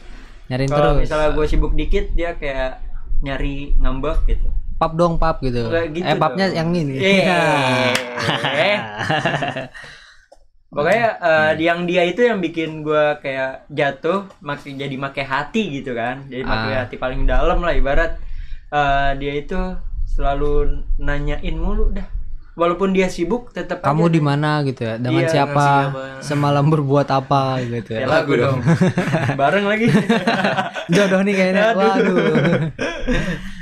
Nyariin 0.46 0.70
kalau 0.70 0.92
terus. 0.92 1.02
misalnya 1.02 1.30
gue 1.32 1.46
sibuk 1.48 1.74
dikit 1.74 2.06
dia 2.14 2.30
kayak 2.34 2.72
nyari 3.20 3.56
ngambek 3.76 4.30
gitu 4.30 4.48
Pap 4.76 4.94
dong 4.94 5.18
pap 5.18 5.42
gitu. 5.42 5.66
Nggak 5.66 5.86
gitu 5.92 6.06
eh 6.06 6.16
papnya 6.16 6.46
dong. 6.48 6.56
yang 6.56 6.70
ini. 6.72 6.96
Eh. 8.56 8.78
Pokoknya 10.74 11.08
eh, 11.16 11.52
yang 11.60 11.86
dia 11.86 12.02
itu 12.02 12.22
yang 12.22 12.38
bikin 12.38 12.82
gua 12.82 13.16
kayak 13.18 13.70
jatuh, 13.70 14.26
makin 14.40 14.76
jadi 14.76 14.96
make 14.96 15.22
hati 15.22 15.70
gitu 15.72 15.94
kan. 15.94 16.26
Jadi 16.26 16.42
make 16.42 16.68
Ah. 16.68 16.82
hati 16.82 16.96
paling 16.98 17.24
dalam 17.24 17.58
lah 17.58 17.72
ibarat 17.72 18.18
eh, 18.70 19.12
dia 19.16 19.34
itu 19.36 19.58
selalu 20.10 20.68
nanyain 20.98 21.54
mulu 21.56 21.90
dah. 21.92 22.06
Walaupun 22.54 22.94
dia 22.94 23.10
sibuk 23.10 23.50
tetap 23.50 23.82
Kamu 23.82 24.10
di 24.10 24.22
mana 24.22 24.62
gitu 24.62 24.86
ya? 24.86 24.98
Dengan 24.98 25.26
Iya, 25.26 25.30
siapa? 25.42 25.66
siapa. 25.90 26.02
Semalam 26.22 26.70
berbuat 26.70 27.10
apa 27.10 27.58
gitu 27.60 27.98
Ya 27.98 28.06
ya? 28.06 28.08
lagu 28.08 28.34
dong. 28.34 28.62
Bareng 29.42 29.66
lagi. 29.66 29.90
Jodoh 30.94 31.22
nih 31.22 31.34
kayaknya. 31.34 31.64
Aduh. 31.72 31.82
Waduh. 31.82 32.18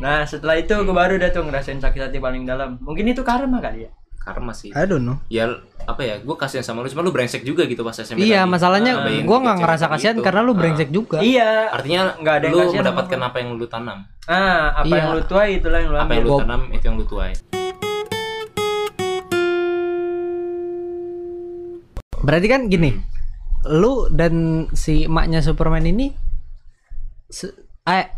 Nah, 0.00 0.24
setelah 0.24 0.56
itu 0.56 0.72
gue 0.72 0.96
baru 0.96 1.20
dah 1.20 1.28
tuh 1.28 1.44
ngerasain 1.44 1.76
sakit 1.76 2.08
hati 2.08 2.16
paling 2.16 2.48
dalam. 2.48 2.80
Mungkin 2.80 3.04
itu 3.04 3.20
karma 3.20 3.60
kali 3.60 3.84
ya. 3.84 3.90
Karma 4.24 4.50
sih. 4.50 4.72
I 4.72 4.84
don't 4.84 5.04
know. 5.04 5.20
Ya 5.28 5.52
apa 5.84 6.00
ya? 6.00 6.16
Gue 6.16 6.32
kasihan 6.34 6.64
sama 6.64 6.80
lu 6.80 6.88
cuma 6.88 7.04
lu 7.04 7.12
brengsek 7.12 7.44
juga 7.44 7.62
gitu 7.62 7.84
pas 7.84 7.92
SMP. 7.92 8.24
Iya, 8.24 8.42
tadi. 8.42 8.50
masalahnya 8.50 8.92
gua 8.96 9.12
tiga 9.12 9.36
nggak 9.38 9.56
ngerasa 9.60 9.84
kasihan 9.86 10.16
gitu. 10.16 10.24
karena 10.24 10.40
lu 10.40 10.50
Ah. 10.50 10.56
brengsek 10.56 10.88
juga. 10.88 11.18
Iya. 11.20 11.68
Artinya 11.70 12.00
Nggak 12.16 12.34
ada 12.34 12.44
yang 12.46 12.54
lu 12.56 12.72
mendapatkan 12.74 13.20
apa 13.22 13.36
yang 13.36 13.50
lu 13.52 13.66
tanam. 13.66 13.98
Ah, 14.24 14.72
apa 14.74 14.88
Iya. 14.88 14.96
yang 14.96 15.08
lu 15.12 15.20
tuai 15.22 15.50
itulah 15.54 15.78
yang 15.78 15.90
lu 15.90 15.98
Apa 15.98 16.04
ambil. 16.06 16.16
yang 16.16 16.24
lu 16.26 16.40
tanam 16.40 16.62
itu 16.72 16.84
yang 16.84 16.96
lu 16.96 17.04
tuai. 17.04 17.32
Berarti 22.18 22.46
kan 22.48 22.60
gini, 22.66 22.96
lu 23.68 24.08
dan 24.08 24.34
si 24.72 25.04
emaknya 25.04 25.44
Superman 25.44 25.84
ini 25.84 26.16
se- 27.28 27.52
eh, 27.84 28.08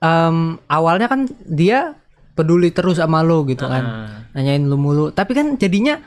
em, 0.00 0.58
awalnya 0.66 1.06
kan 1.06 1.30
dia 1.40 1.94
peduli 2.32 2.70
terus 2.70 2.96
sama 2.96 3.20
lu 3.20 3.42
gitu 3.44 3.64
kan, 3.64 3.84
Ah. 3.84 4.08
nanyain 4.32 4.62
lu 4.62 4.74
mulu. 4.74 5.10
Tapi 5.10 5.32
kan 5.32 5.46
jadinya 5.54 5.98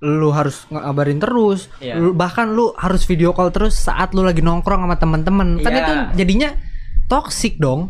lu 0.00 0.28
harus 0.28 0.68
ngabarin 0.68 1.16
terus, 1.16 1.72
Iya. 1.78 1.96
lu- 1.96 2.12
bahkan 2.12 2.52
lu 2.52 2.76
harus 2.76 3.04
video 3.04 3.32
call 3.32 3.48
terus 3.48 3.72
saat 3.72 4.12
lu 4.12 4.20
lagi 4.20 4.44
nongkrong 4.44 4.84
sama 4.84 4.96
temen-temen. 4.96 5.60
Kan 5.60 5.72
Iya. 5.72 5.80
itu 5.80 5.92
jadinya 6.20 6.48
toxic 7.06 7.56
dong, 7.56 7.88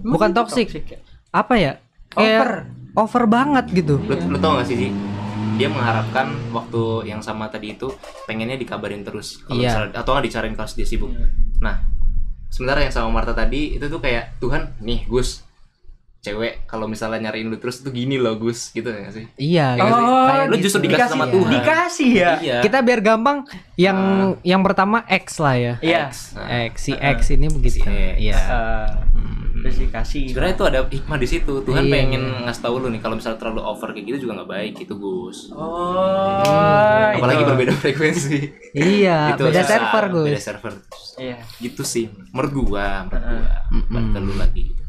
bukan 0.00 0.32
itu 0.32 0.38
toxic. 0.38 0.66
toxic 0.72 0.84
ya? 0.88 0.98
Apa 1.30 1.54
ya? 1.56 1.72
Kayak 2.08 2.40
Over. 2.40 2.50
over 2.94 3.22
banget 3.26 3.64
gitu. 3.72 3.96
Lu, 3.98 4.14
lu 4.28 4.36
tau 4.36 4.56
gak 4.56 4.68
sih, 4.68 4.76
Ji? 4.76 4.88
Dia 5.52 5.68
mengharapkan 5.68 6.32
waktu 6.48 6.82
yang 7.06 7.20
sama 7.20 7.48
tadi 7.48 7.76
itu 7.76 7.92
pengennya 8.24 8.56
dikabarin 8.56 9.04
terus 9.04 9.36
kalau 9.42 9.60
Iya. 9.60 9.68
misalnya- 9.68 9.94
atau 10.00 10.10
nggak 10.12 10.24
dicariin 10.24 10.54
kalau 10.56 10.70
dia 10.70 10.86
sibuk. 10.86 11.12
Nah, 11.60 11.76
sementara 12.48 12.80
yang 12.80 12.92
sama 12.92 13.12
Marta 13.12 13.32
tadi 13.32 13.76
itu 13.76 13.84
tuh 13.84 14.00
kayak 14.00 14.40
Tuhan, 14.40 14.76
nih 14.80 15.04
Gus, 15.04 15.44
cewek 16.22 16.62
kalau 16.64 16.86
misalnya 16.86 17.28
nyariin 17.28 17.50
lu 17.50 17.58
terus 17.58 17.82
tuh 17.82 17.90
gini 17.90 18.14
loh 18.14 18.38
Gus, 18.38 18.70
gitu 18.70 18.86
ya 18.86 19.02
gak 19.02 19.12
sih? 19.12 19.26
Iya. 19.34 19.66
Iya 19.74 19.82
sih? 19.84 20.04
Oh, 20.06 20.46
Lu 20.46 20.56
justru 20.56 20.80
dikasih 20.80 21.10
sama 21.10 21.26
ya. 21.26 21.32
Tuhan. 21.34 21.50
Dikasih 21.50 22.10
ya? 22.14 22.32
Iya. 22.38 22.58
Kita 22.62 22.78
biar 22.78 23.00
gampang 23.02 23.42
yang 23.74 23.98
yang 24.40 24.62
pertama 24.62 25.02
X 25.04 25.42
lah 25.42 25.58
ya. 25.58 25.74
Iya. 25.82 26.14
Nah, 26.38 26.70
X 26.70 26.74
si 26.80 26.92
X 26.94 27.18
ini 27.28 27.50
begitu. 27.50 27.76
Si 27.76 27.82
X. 27.82 28.22
Iya. 28.22 28.38
Eh, 28.38 28.88
terus 29.58 29.76
dikasih. 29.80 30.22
Sebenarnya 30.30 30.54
itu 30.54 30.64
ada 30.64 30.78
hikmah 30.84 31.18
di 31.18 31.26
situ. 31.28 31.52
Tuhan 31.60 31.82
Iya. 31.82 31.92
pengen 31.92 32.22
ngasih 32.46 32.62
tahu 32.62 32.74
lu 32.78 32.88
nih 32.88 33.00
kalau 33.02 33.14
misalnya 33.18 33.38
terlalu 33.38 33.60
over 33.60 33.88
kayak 33.90 34.06
gitu 34.06 34.18
juga 34.22 34.32
nggak 34.38 34.50
baik 34.52 34.72
gitu 34.78 34.94
Gus. 34.94 35.50
Oh, 35.50 36.38
Apalagi 37.12 37.42
itu. 37.42 37.50
berbeda 37.50 37.72
frekuensi. 37.74 38.38
Iya, 38.72 39.34
Itu 39.34 39.42
beda 39.44 39.58
susah, 39.58 39.66
server 39.68 40.04
Beda 40.06 40.14
Gus. 40.30 40.38
server. 40.40 40.72
Iya. 41.18 41.36
Gitu 41.58 41.82
sih. 41.82 42.06
Menurut 42.30 42.52
gua, 42.70 42.86
menurut 43.04 43.24
gua. 43.26 43.42
Mm-mm. 43.70 43.90
Balik 43.90 44.08
ke 44.08 44.20
lu 44.20 44.34
lagi. 44.38 44.62
gitu. 44.64 44.81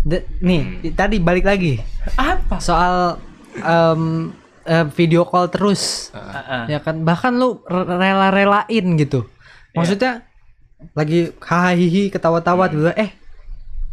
De- 0.00 0.26
nih, 0.38 0.62
Hmm. 0.62 0.94
tadi 0.94 1.18
balik 1.18 1.42
lagi 1.42 1.82
Apa? 2.14 2.58
soal 2.58 3.18
em, 3.54 4.30
eh, 4.62 4.86
video 4.92 5.22
call 5.22 5.48
terus. 5.48 6.08
Ah, 6.10 6.38
ah. 6.38 6.64
Ya 6.66 6.78
kan 6.78 7.02
bahkan 7.02 7.34
lu 7.34 7.58
re- 7.64 7.88
rela-relain 7.88 8.86
gitu. 8.96 9.26
Maksudnya 9.72 10.22
lagi 10.92 11.34
hahihi 11.34 12.08
ketawa-tawa 12.08 12.66
tiba 12.66 12.94
eh 12.94 13.10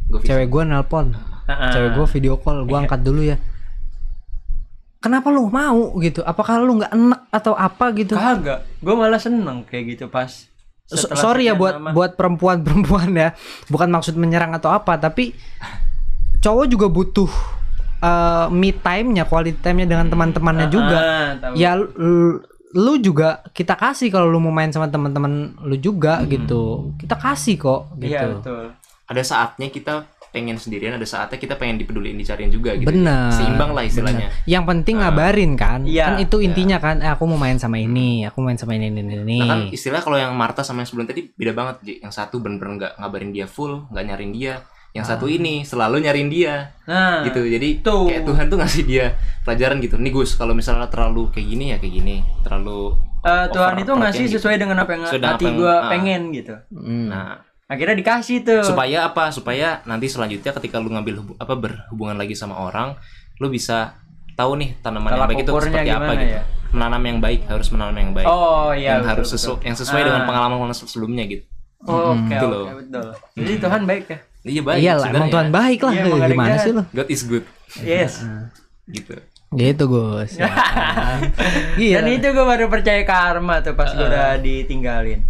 Gua 0.06 0.22
cewek 0.22 0.46
gua 0.46 0.64
nelpon. 0.64 1.18
Ah, 1.44 1.68
ah. 1.68 1.70
Cewek 1.70 1.92
gua 1.94 2.06
video 2.08 2.38
call, 2.38 2.62
gua 2.64 2.78
Iya. 2.78 2.82
angkat 2.86 3.02
dulu 3.02 3.22
ya. 3.26 3.38
Kenapa 5.00 5.30
lu 5.30 5.46
mau 5.48 5.94
gitu? 6.00 6.22
Apakah 6.22 6.58
lu 6.60 6.78
nggak 6.78 6.90
enak 6.92 7.22
atau 7.30 7.54
apa 7.54 7.94
gitu? 7.94 8.14
Kagak. 8.14 8.66
Gue 8.80 8.94
malah 8.94 9.18
seneng 9.18 9.62
kayak 9.64 9.86
gitu 9.92 10.06
pas. 10.08 10.50
Sorry 10.88 11.46
ya 11.46 11.54
buat 11.54 11.78
lama. 11.78 11.90
buat 11.92 12.12
perempuan-perempuan 12.14 13.10
ya 13.16 13.34
bukan 13.68 13.90
maksud 13.90 14.14
menyerang 14.14 14.54
atau 14.54 14.70
apa 14.70 14.98
tapi 14.98 15.34
cowok 16.46 16.66
juga 16.68 16.88
butuh 16.88 17.32
uh, 18.00 18.48
me 18.50 18.70
time-nya 18.72 19.26
quality 19.26 19.58
time-nya 19.58 19.88
dengan 19.88 20.08
teman-temannya 20.08 20.68
juga 20.70 20.98
Ah, 20.98 21.30
tahu. 21.36 21.54
ya 21.58 21.72
lu, 22.76 22.94
juga 23.00 23.40
kita 23.50 23.74
kasih 23.74 24.12
kalau 24.12 24.28
lu 24.28 24.38
mau 24.38 24.52
main 24.52 24.70
sama 24.70 24.86
teman-teman 24.86 25.56
lu 25.60 25.74
juga 25.76 26.22
gitu 26.28 26.94
kita 26.98 27.16
kasih 27.16 27.56
kok 27.58 27.82
Hmm. 27.90 28.00
Iya 28.00 28.10
gitu 28.22 28.28
betul. 28.38 28.64
Ada 29.06 29.22
saatnya 29.22 29.70
kita 29.70 29.94
pengen 30.30 30.60
sendirian, 30.60 30.92
ada 30.92 31.08
saatnya 31.08 31.40
kita 31.40 31.56
pengen 31.56 31.80
dipeduliin, 31.80 32.20
dicariin 32.20 32.52
juga 32.52 32.76
gitu. 32.76 32.92
benar 32.92 33.32
Seimbang 33.32 33.72
lah 33.72 33.88
istilahnya. 33.88 34.28
yang 34.44 34.68
penting 34.68 35.00
ngabarin 35.00 35.56
kan 35.56 35.88
Iya, 35.88 36.12
kan 36.12 36.20
itu 36.20 36.44
intinya 36.44 36.76
kan 36.76 37.00
eh, 37.00 37.08
aku 37.08 37.24
mau 37.24 37.40
main 37.40 37.56
sama 37.56 37.80
ini 37.80 38.28
aku 38.28 38.44
main 38.44 38.60
sama 38.60 38.76
ini 38.76 38.92
ini 38.92 39.00
ini 39.16 39.40
Nah 39.40 39.48
kan 39.48 39.60
istilah 39.72 40.04
kalau 40.04 40.20
yang 40.20 40.36
Marta 40.36 40.60
sama 40.60 40.84
yang 40.84 40.90
sebelum 40.92 41.08
tadi 41.08 41.32
beda 41.32 41.56
banget 41.56 41.76
Ji. 41.82 41.94
Yang 42.04 42.14
satu 42.14 42.38
bener-bener 42.38 42.76
nggak 42.78 42.94
ngabarin 43.00 43.32
dia 43.32 43.48
full, 43.48 43.88
nggak 43.88 44.04
nyariin 44.04 44.34
dia. 44.36 44.56
Yang 44.96 45.06
satu 45.06 45.28
ini 45.28 45.62
selalu 45.62 46.00
nyariin 46.02 46.32
dia 46.32 46.72
Nah, 46.88 47.20
gitu. 47.22 47.44
Jadi 47.44 47.84
Tuh. 47.84 48.08
kayak 48.08 48.24
Tuhan 48.24 48.46
tuh 48.48 48.58
ngasih 48.58 48.84
dia 48.86 49.06
pelajaran 49.44 49.78
gitu. 49.78 50.00
Nih 50.00 50.10
Gus, 50.10 50.34
kalau 50.34 50.56
misalnya 50.56 50.88
terlalu 50.88 51.28
kayak 51.30 51.48
gini 51.48 51.66
ya 51.70 51.78
kayak 51.78 51.94
gini, 51.94 52.16
terlalu 52.42 52.96
eh, 53.22 53.46
Tuhan 53.50 53.76
itu 53.76 53.92
ngasih 53.92 54.00
perhatian 54.24 54.36
sesuai 54.38 54.56
dengan 54.56 54.78
apa 54.80 54.92
yang 54.92 55.04
dengan 55.04 55.30
hati 55.34 55.46
yang- 55.46 55.58
gue 55.58 55.74
ah. 55.74 55.90
pengen 55.92 56.22
gitu. 56.32 56.56
Hmm. 56.72 57.08
Nah, 57.10 57.44
Akhirnya 57.66 57.98
dikasih 57.98 58.46
tuh. 58.46 58.62
supaya 58.62 59.04
apa? 59.04 59.34
Supaya 59.34 59.82
nanti 59.84 60.06
selanjutnya 60.06 60.54
ketika 60.54 60.78
lu 60.78 60.94
ngambil 60.94 61.14
hubu- 61.18 61.36
apa 61.36 61.54
berhubungan 61.56 62.14
lagi 62.16 62.38
sama 62.38 62.56
orang, 62.56 62.94
lu 63.36 63.50
bisa 63.50 63.98
tahu 64.34 64.56
nih 64.56 64.78
tanaman 64.80 65.10
yang 65.10 65.18
Tolak 65.18 65.28
baik 65.28 65.40
itu 65.40 65.52
seperti 65.52 65.90
apa 65.90 66.12
gitu. 66.14 66.26
ya? 66.30 66.42
Menanam 66.70 67.02
yang 67.02 67.18
baik 67.18 67.42
harus 67.48 67.68
menanam 67.74 67.98
yang 67.98 68.12
baik. 68.14 68.28
Oh 68.28 68.70
iya. 68.70 68.94
yang 68.94 69.02
betul, 69.02 69.12
harus 69.12 69.28
betul. 69.28 69.40
sesuai 69.42 69.60
yang 69.66 69.76
sesuai 69.76 69.98
Ah. 69.98 70.06
dengan 70.06 70.22
pengalaman 70.24 70.70
sebelumnya 70.72 71.24
gitu. 71.26 71.44
Oh, 71.86 72.14
Oke 72.14 72.28
Gitu 72.28 72.42
oke 72.42 72.52
loh. 72.52 72.66
betul. 72.76 73.08
Jadi 73.36 73.54
Tuhan 73.58 73.82
baik 73.84 74.06
ya. 74.06 74.20
Iya 74.44 74.62
baik. 74.62 74.80
iyalah 74.80 75.08
emang 75.08 75.30
Tuhan 75.30 75.50
baik 75.50 75.80
lah 75.80 75.92
Iya, 75.92 76.02
yang 76.06 76.22
gimana 76.28 76.56
sih 76.60 76.72
lu 76.72 76.84
God 76.88 77.08
is 77.08 77.22
good 77.24 77.46
Yes. 77.78 78.14
gitu. 78.96 79.14
gitu 79.52 79.84
Gus 79.86 80.32
Ya? 80.40 80.50
Gila. 81.76 81.96
Dan 81.96 82.06
itu 82.12 82.28
gue 82.28 82.46
baru 82.46 82.66
percaya 82.68 83.02
karma 83.02 83.60
tuh 83.60 83.74
pas 83.74 83.88
gue 83.88 84.04
udah 84.04 84.38
ditinggalin. 84.38 85.22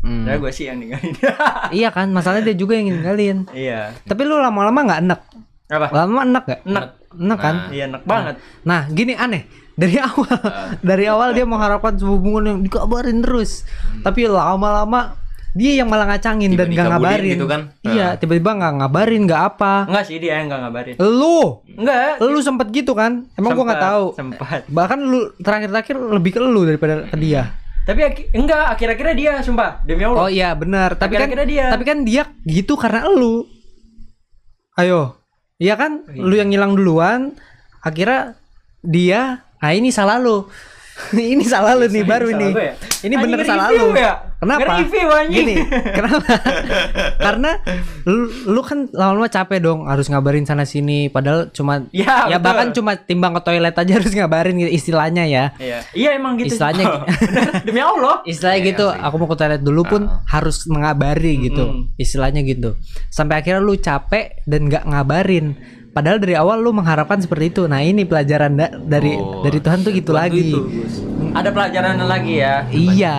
Hmm. 0.00 0.24
Nah 0.24 0.36
gue 0.36 0.48
sih 0.48 0.64
yang 0.64 0.76
ninggalin. 0.76 1.16
Iya 1.74 1.88
kan, 1.88 2.08
masalahnya 2.08 2.52
dia 2.52 2.56
juga 2.56 2.74
yang 2.74 2.88
ninggalin. 2.90 3.48
iya. 3.50 3.96
Tapi 4.02 4.22
lu 4.22 4.36
lama-lama 4.36 4.80
nggak 4.82 5.00
enak. 5.02 5.20
Apa? 5.66 5.86
Lama 5.90 6.20
enak 6.22 6.44
gak? 6.44 6.60
Enak. 6.62 6.84
Enak 7.14 7.38
kan? 7.38 7.54
Iya 7.68 7.82
enak 7.86 8.02
banget. 8.04 8.34
Nah, 8.62 8.84
gini 8.86 9.12
aneh. 9.12 9.44
Dari 9.74 9.96
awal, 9.98 10.38
dari 10.80 11.04
awal 11.04 11.32
dia 11.32 11.42
mengharapkan 11.42 11.96
sebuah 11.96 12.14
hubungan 12.14 12.44
yang 12.46 12.60
dikabarin 12.60 13.18
terus. 13.20 13.64
Tapi 14.00 14.24
lama-lama 14.24 15.18
dia 15.54 15.70
yang 15.78 15.86
malah 15.86 16.10
ngacangin 16.10 16.50
Tiba 16.50 16.66
dan 16.66 16.66
gak 16.66 16.74
dikabulin 16.74 16.98
ngabarin. 16.98 17.30
gitu 17.30 17.46
kan? 17.46 17.60
Iya, 17.86 18.08
tiba-tiba 18.18 18.50
nggak 18.58 18.72
ngabarin, 18.74 19.20
nggak 19.22 19.42
apa. 19.54 19.74
Enggak 19.86 20.04
sih 20.10 20.16
dia 20.18 20.32
yang 20.42 20.50
enggak 20.50 20.60
ngabarin. 20.66 20.94
Lu, 20.98 21.38
Enggak. 21.78 22.10
lu 22.18 22.38
sempet 22.42 22.66
gitu 22.74 22.92
kan? 22.92 23.30
Emang 23.38 23.54
gua 23.54 23.64
nggak 23.70 23.84
tahu. 23.86 24.06
Sempat. 24.18 24.66
Bahkan 24.66 24.98
lu 24.98 25.30
terakhir-terakhir 25.38 25.96
lebih 26.18 26.30
ke 26.34 26.40
lu 26.42 26.66
daripada 26.66 27.06
ke 27.06 27.16
dia. 27.22 27.54
Tapi 27.86 28.00
enggak, 28.34 28.74
akhir-akhirnya 28.74 29.14
dia 29.14 29.32
sumpah 29.46 29.78
demi 29.86 30.02
Allah. 30.02 30.26
Oh 30.26 30.30
iya 30.32 30.50
benar, 30.58 30.98
tapi 30.98 31.14
kan 31.14 31.30
dia. 31.46 31.70
tapi 31.70 31.84
kan 31.86 32.02
dia 32.02 32.26
gitu 32.42 32.74
karena 32.74 33.06
lu. 33.06 33.46
Ayo. 34.74 35.22
Iya 35.62 35.78
kan? 35.78 36.02
Lu 36.10 36.34
yang 36.34 36.50
ngilang 36.50 36.74
duluan, 36.74 37.38
akhirnya 37.78 38.34
dia, 38.82 39.46
ah 39.62 39.70
ini 39.70 39.94
salah 39.94 40.18
lu. 40.18 40.50
ini 41.14 41.42
salah 41.42 41.74
lu 41.74 41.86
nih 41.90 42.02
baru 42.06 42.30
gua 42.30 42.62
ya? 42.70 42.74
Ini 43.02 43.14
bener 43.18 43.38
salah 43.42 43.70
lu. 43.70 43.94
ya? 43.94 44.33
Kenapa? 44.44 44.60
Nge-review, 44.76 45.08
anjing. 45.10 45.34
Gini, 45.34 45.54
kenapa? 45.90 46.32
Karena 47.26 47.50
lu, 48.04 48.16
lu 48.46 48.60
kan 48.60 48.86
lama-lama 48.88 49.26
capek 49.26 49.58
dong 49.58 49.84
harus 49.84 50.06
ngabarin 50.06 50.44
sana 50.44 50.62
sini 50.62 51.08
padahal 51.08 51.48
cuma 51.50 51.88
Ya, 51.90 52.28
ya 52.28 52.36
betul. 52.36 52.44
bahkan 52.44 52.68
cuma 52.72 52.92
timbang 52.94 53.32
ke 53.32 53.42
toilet 53.42 53.72
aja 53.72 53.92
harus 53.94 54.10
ngabarin 54.10 54.54
gitu 54.56 54.70
istilahnya 54.70 55.24
ya. 55.24 55.44
Iya. 55.56 55.78
Iya 55.90 56.08
emang 56.14 56.36
gitu. 56.36 56.54
Istilahnya- 56.54 57.08
Bener, 57.24 57.50
demi 57.62 57.80
Allah. 57.80 58.20
Istilahnya 58.22 58.60
Iya, 58.60 58.68
gitu, 58.70 58.86
asli. 58.86 59.00
aku 59.00 59.14
mau 59.16 59.26
ke 59.26 59.36
toilet 59.36 59.62
dulu 59.62 59.82
pun 59.82 60.02
harus 60.24 60.56
mengabari 60.66 61.34
gitu. 61.42 61.64
Mm-mm. 61.64 61.96
Istilahnya 61.96 62.40
gitu. 62.42 62.76
Sampai 63.08 63.40
akhirnya 63.40 63.58
lu 63.58 63.74
capek 63.74 64.44
dan 64.44 64.68
nggak 64.68 64.84
ngabarin. 64.84 65.56
Padahal 65.90 66.18
dari 66.18 66.34
awal 66.34 66.58
lu 66.58 66.70
mengharapkan 66.70 67.16
seperti 67.16 67.48
itu. 67.48 67.62
Nah, 67.64 67.78
ini 67.78 68.02
pelajaran 68.02 68.52
da- 68.52 68.74
dari 68.74 69.14
Oh, 69.14 69.40
dari 69.40 69.58
Tuhan 69.58 69.80
tuh 69.80 69.94
gitu 69.94 70.10
lagi. 70.10 70.50
itu. 70.50 70.58
Ada 71.30 71.48
pelajaran 71.48 72.02
lagi 72.02 72.34
ya. 72.36 72.66
Iya. 72.68 73.16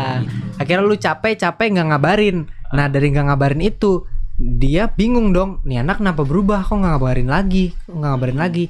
Akhirnya 0.55 0.87
lu 0.87 0.95
capek-capek 0.95 1.67
nggak 1.75 1.87
ngabarin. 1.91 2.37
Nah, 2.71 2.87
dari 2.87 3.11
nggak 3.11 3.27
ngabarin 3.27 3.61
itu 3.63 4.07
dia 4.39 4.87
bingung 4.87 5.35
dong. 5.35 5.59
Nih 5.67 5.83
anak 5.83 5.99
kenapa 5.99 6.23
berubah? 6.23 6.63
Kok 6.63 6.79
nggak 6.79 6.93
ngabarin 6.95 7.29
lagi? 7.29 7.65
Kok 7.87 7.95
nggak 7.95 8.11
ngabarin 8.15 8.39
lagi? 8.39 8.65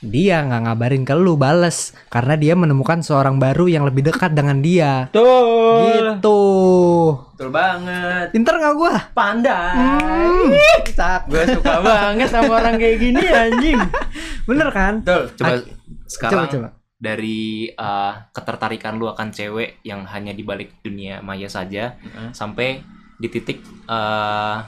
Dia 0.00 0.40
nggak 0.48 0.62
ngabarin 0.64 1.04
ke 1.04 1.12
lu 1.12 1.36
bales 1.36 1.92
karena 2.08 2.32
dia 2.32 2.56
menemukan 2.56 3.04
seorang 3.04 3.36
baru 3.36 3.68
yang 3.68 3.84
lebih 3.84 4.08
dekat 4.08 4.32
dengan 4.32 4.64
dia. 4.64 5.12
Tuh. 5.12 5.86
Gitu. 5.92 6.40
Betul 7.36 7.50
banget. 7.52 8.32
Pinter 8.32 8.54
nggak 8.56 8.74
gua? 8.80 8.94
Pandai. 9.12 10.56
Cak. 10.96 11.28
Gue 11.28 11.44
suka 11.46 11.84
banget 11.84 12.32
sama 12.32 12.58
orang 12.58 12.80
kayak 12.80 12.96
gini 12.96 13.22
anjing. 13.28 13.78
Bener 14.48 14.68
kan? 14.72 15.04
Betul. 15.04 15.36
Coba 15.36 15.52
Ak- 15.52 15.68
sekarang 16.08 16.46
coba. 16.48 16.79
Dari 17.00 17.72
uh, 17.72 18.28
ketertarikan 18.30 19.00
lu 19.00 19.08
akan 19.08 19.32
cewek 19.32 19.80
yang 19.88 20.04
hanya 20.04 20.36
di 20.36 20.44
balik 20.44 20.84
dunia 20.84 21.24
maya 21.24 21.48
saja 21.48 21.96
Heeh. 21.96 22.36
sampai 22.36 22.84
di 23.16 23.28
titik 23.32 23.64
uh, 23.88 24.60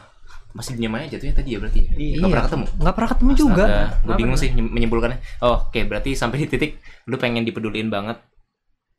masih 0.52 0.76
dunia 0.76 0.88
maya 0.92 1.04
jatuhnya 1.08 1.36
tadi 1.36 1.56
ya 1.56 1.58
berarti 1.60 1.80
ya? 1.80 1.92
Iya. 1.96 2.16
Nggak 2.20 2.30
pernah 2.32 2.44
ketemu. 2.44 2.66
Nggak 2.76 2.94
pernah 2.96 3.10
ketemu 3.12 3.32
juga. 3.36 3.64
gue 4.04 4.14
bingung 4.20 4.36
pernah. 4.36 4.52
sih 4.56 4.64
menyimpulkannya. 4.72 5.18
Oh, 5.40 5.68
oke 5.68 5.80
berarti 5.88 6.10
sampai 6.12 6.44
di 6.44 6.48
titik 6.48 6.80
lu 7.08 7.16
pengen 7.16 7.44
dipeduliin 7.44 7.88
banget. 7.88 8.20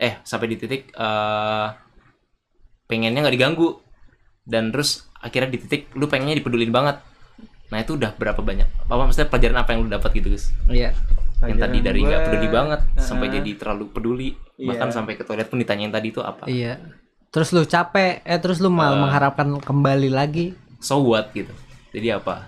Eh, 0.01 0.17
sampai 0.25 0.49
di 0.49 0.57
titik 0.57 0.89
eh 0.93 1.67
pengennya 2.89 3.25
nggak 3.25 3.35
diganggu. 3.37 3.81
Dan 4.43 4.73
terus 4.73 5.07
akhirnya 5.21 5.53
di 5.53 5.59
titik 5.61 5.93
lu 5.93 6.09
pengennya 6.09 6.41
dipedulin 6.41 6.73
banget. 6.73 6.99
Nah, 7.71 7.81
itu 7.81 7.97
udah 7.97 8.13
berapa 8.13 8.37
banyak? 8.37 8.85
Apa 8.85 9.01
maksudnya 9.09 9.29
pelajaran 9.33 9.57
apa 9.57 9.69
yang 9.73 9.79
lu 9.81 9.89
dapat 9.89 10.13
gitu, 10.13 10.29
Gus? 10.29 10.53
Iya. 10.69 10.93
Yang 11.49 11.59
tadi 11.59 11.77
dari 11.83 11.99
nggak 12.03 12.21
peduli 12.29 12.47
banget 12.47 12.81
sampai 12.95 13.27
uh-uh. 13.27 13.35
jadi 13.41 13.51
terlalu 13.59 13.85
peduli. 13.91 14.29
Bahkan 14.59 14.89
Iya. 14.89 14.95
sampai 14.95 15.13
ke 15.19 15.23
toilet 15.27 15.47
pun 15.49 15.59
ditanyain 15.59 15.91
tadi 15.91 16.07
itu 16.13 16.21
apa? 16.23 16.47
Iya. 16.47 16.79
Terus 17.33 17.49
lu 17.51 17.65
capek, 17.65 18.21
eh 18.23 18.39
terus 18.39 18.61
lu 18.61 18.69
mal 18.69 18.93
mengharapkan 18.95 19.57
kembali 19.59 20.09
lagi. 20.13 20.53
So 20.79 21.01
what 21.01 21.33
gitu. 21.33 21.51
Jadi 21.91 22.13
apa? 22.13 22.45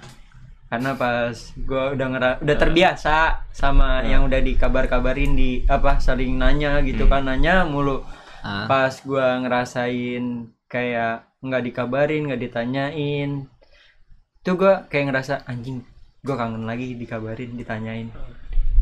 karena 0.66 0.98
pas 0.98 1.56
gua 1.62 1.94
udah 1.96 2.08
ngera 2.10 2.32
udah 2.42 2.58
terbiasa 2.58 3.48
sama 3.54 4.02
yang 4.04 4.26
udah 4.26 4.42
dikabar-kabarin 4.42 5.38
di 5.38 5.64
apa 5.70 6.02
saling 6.02 6.36
nanya 6.36 6.82
gitu 6.84 7.06
kan 7.08 7.24
nanya 7.30 7.64
mulu 7.64 8.02
Ah. 8.44 8.68
pas 8.68 8.92
gua 9.06 9.40
ngerasain 9.40 10.52
kayak 10.68 11.26
nggak 11.40 11.64
dikabarin 11.70 12.28
nggak 12.28 12.42
ditanyain 12.50 13.46
tuh 14.42 14.58
gua 14.58 14.84
kayak 14.90 15.14
ngerasa 15.14 15.46
anjing 15.48 15.86
gua 16.26 16.36
kangen 16.36 16.66
lagi 16.66 16.98
dikabarin 16.98 17.56
ditanyain 17.56 18.10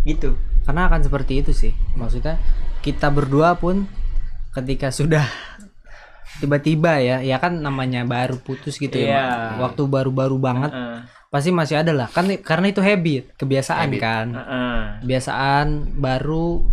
gitu 0.03 0.35
Karena 0.63 0.87
akan 0.87 1.01
seperti 1.01 1.39
itu 1.39 1.51
sih. 1.51 1.75
Maksudnya 1.93 2.39
kita 2.79 3.07
berdua 3.07 3.55
pun 3.55 3.83
ketika 4.49 4.87
sudah 4.89 5.27
tiba-tiba 6.37 6.99
ya, 6.99 7.19
ya 7.19 7.37
kan 7.37 7.57
namanya 7.57 8.03
baru 8.03 8.35
putus 8.37 8.75
gitu 8.77 8.95
Iya. 8.95 9.11
ya. 9.11 9.23
Waktu 9.59 9.83
baru-baru 9.85 10.35
banget 10.37 10.71
Heeh. 10.71 11.03
pasti 11.27 11.51
masih 11.51 11.77
ada 11.77 11.91
lah. 11.91 12.07
Kan 12.07 12.31
karena 12.39 12.67
itu 12.69 12.79
habit, 12.79 13.35
kebiasaan 13.35 13.87
Habit. 13.87 13.99
kan. 13.99 14.27
Heeh. 14.33 14.79
Kebiasaan 15.01 15.67
baru 15.95 16.63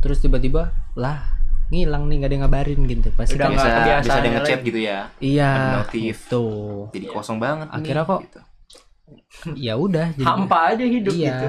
terus 0.00 0.18
tiba-tiba 0.18 0.72
lah 0.94 1.36
ngilang 1.68 2.06
nih 2.06 2.16
nggak 2.16 2.28
ada 2.28 2.34
yang 2.34 2.44
ngabarin 2.44 2.80
gitu. 2.86 3.08
Pasti 3.12 3.34
Udah 3.34 3.44
kan- 3.44 3.50
nggak 3.50 3.60
bisa 3.60 3.70
kebiasaan 3.74 4.02
bisa 4.02 4.14
ada 4.14 4.28
ngechat 4.30 4.60
gitu 4.62 4.78
ya. 4.80 4.98
iya. 5.20 5.50
notif. 5.76 6.16
Itu. 6.24 6.46
Jadi 6.92 7.06
kosong 7.06 7.36
banget. 7.36 7.68
nih, 7.68 7.76
Akhirnya 7.76 8.04
kok 8.04 8.20
gitu. 8.22 8.40
Ya 9.60 9.76
udah 9.76 10.16
jadi 10.16 10.24
hampa 10.24 10.72
aja 10.72 10.84
hidup 10.86 11.12
iya. 11.12 11.28
gitu 11.28 11.48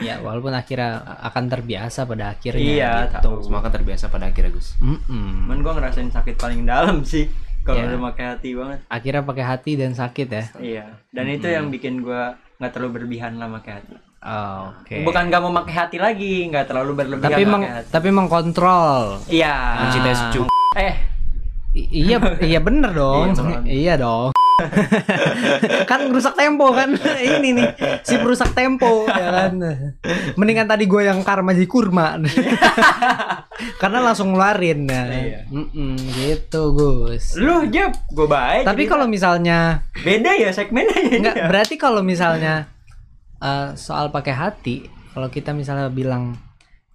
Ya 0.00 0.16
walaupun 0.18 0.50
akhirnya 0.50 1.00
akan 1.22 1.44
terbiasa 1.46 2.04
pada 2.04 2.32
akhirnya. 2.32 2.60
Iya, 2.60 2.92
gitu. 3.12 3.44
Semua 3.44 3.60
kan 3.60 3.68
terbiasa 3.70 4.08
pada 4.08 4.26
akhirnya, 4.26 4.50
Gus. 4.50 4.74
Mm-mm. 4.78 5.44
cuman 5.44 5.58
gua 5.60 5.72
ngerasain 5.76 6.08
sakit 6.08 6.34
paling 6.34 6.64
dalam 6.64 7.02
sih 7.02 7.28
kalau 7.60 7.76
Iya. 7.78 7.86
udah 7.90 8.00
pakai 8.08 8.24
hati 8.26 8.50
banget 8.52 8.78
Akhirnya 8.88 9.22
pakai 9.22 9.44
hati 9.44 9.72
dan 9.74 9.92
sakit 9.92 10.28
ya. 10.28 10.44
Iya, 10.56 10.84
dan 11.10 11.26
itu 11.26 11.46
yang 11.46 11.68
bikin 11.68 12.00
gua 12.00 12.32
nggak 12.56 12.70
terlalu 12.70 12.90
berlebihan 12.96 13.36
lah 13.36 13.52
pakai 13.52 13.72
hati. 13.74 13.94
Oh, 14.20 14.68
Oke. 14.74 15.00
Bukan 15.00 15.28
nggak 15.28 15.40
mau 15.40 15.52
pakai 15.54 15.74
hati 15.74 15.96
lagi, 15.96 16.44
nggak 16.46 16.64
terlalu 16.66 16.92
berlebihan 16.94 17.28
Tapi 17.30 17.42
meng 17.42 17.62
pakai 17.62 17.74
hati. 17.74 17.88
tapi 17.90 18.08
mengkontrol. 18.10 19.00
Iya. 19.26 19.54
Mencintai 19.80 20.14
secuk. 20.14 20.46
Eh, 20.74 20.94
I- 21.72 21.88
iya 22.04 22.16
iya 22.40 22.60
bener 22.60 22.90
dong. 22.90 23.32
Iya, 23.32 23.60
iya 23.66 23.94
dong. 23.96 24.32
kan 25.90 26.00
rusak 26.10 26.34
tempo 26.36 26.70
kan 26.72 26.92
ini 27.38 27.56
nih 27.56 27.68
si 28.04 28.16
perusak 28.16 28.52
tempo 28.52 29.06
ya 29.08 29.28
kan 29.48 29.54
mendingan 30.36 30.68
tadi 30.68 30.84
gue 30.84 31.06
yang 31.06 31.20
karma 31.22 31.52
jadi 31.52 31.68
kurma 31.68 32.18
karena 33.80 33.98
langsung 34.00 34.32
ngeluarin 34.32 34.88
ya 34.88 35.02
Iya. 35.10 35.40
Gitu 36.16 36.62
Gus 36.72 37.36
lu 37.36 37.66
Jeb, 37.68 37.92
gua 38.12 38.26
baik. 38.28 38.64
tapi 38.64 38.88
kalau 38.88 39.04
misalnya 39.04 39.84
beda 40.00 40.32
ya 40.36 40.50
segmennya 40.50 40.96
ya. 40.96 41.16
Enggak, 41.20 41.36
berarti 41.48 41.74
kalau 41.76 42.00
misalnya 42.00 42.68
eh, 43.40 43.76
soal 43.76 44.08
pakai 44.12 44.34
hati, 44.34 44.76
kalau 45.12 45.28
kita 45.28 45.52
misalnya 45.52 45.92
bilang 45.92 46.36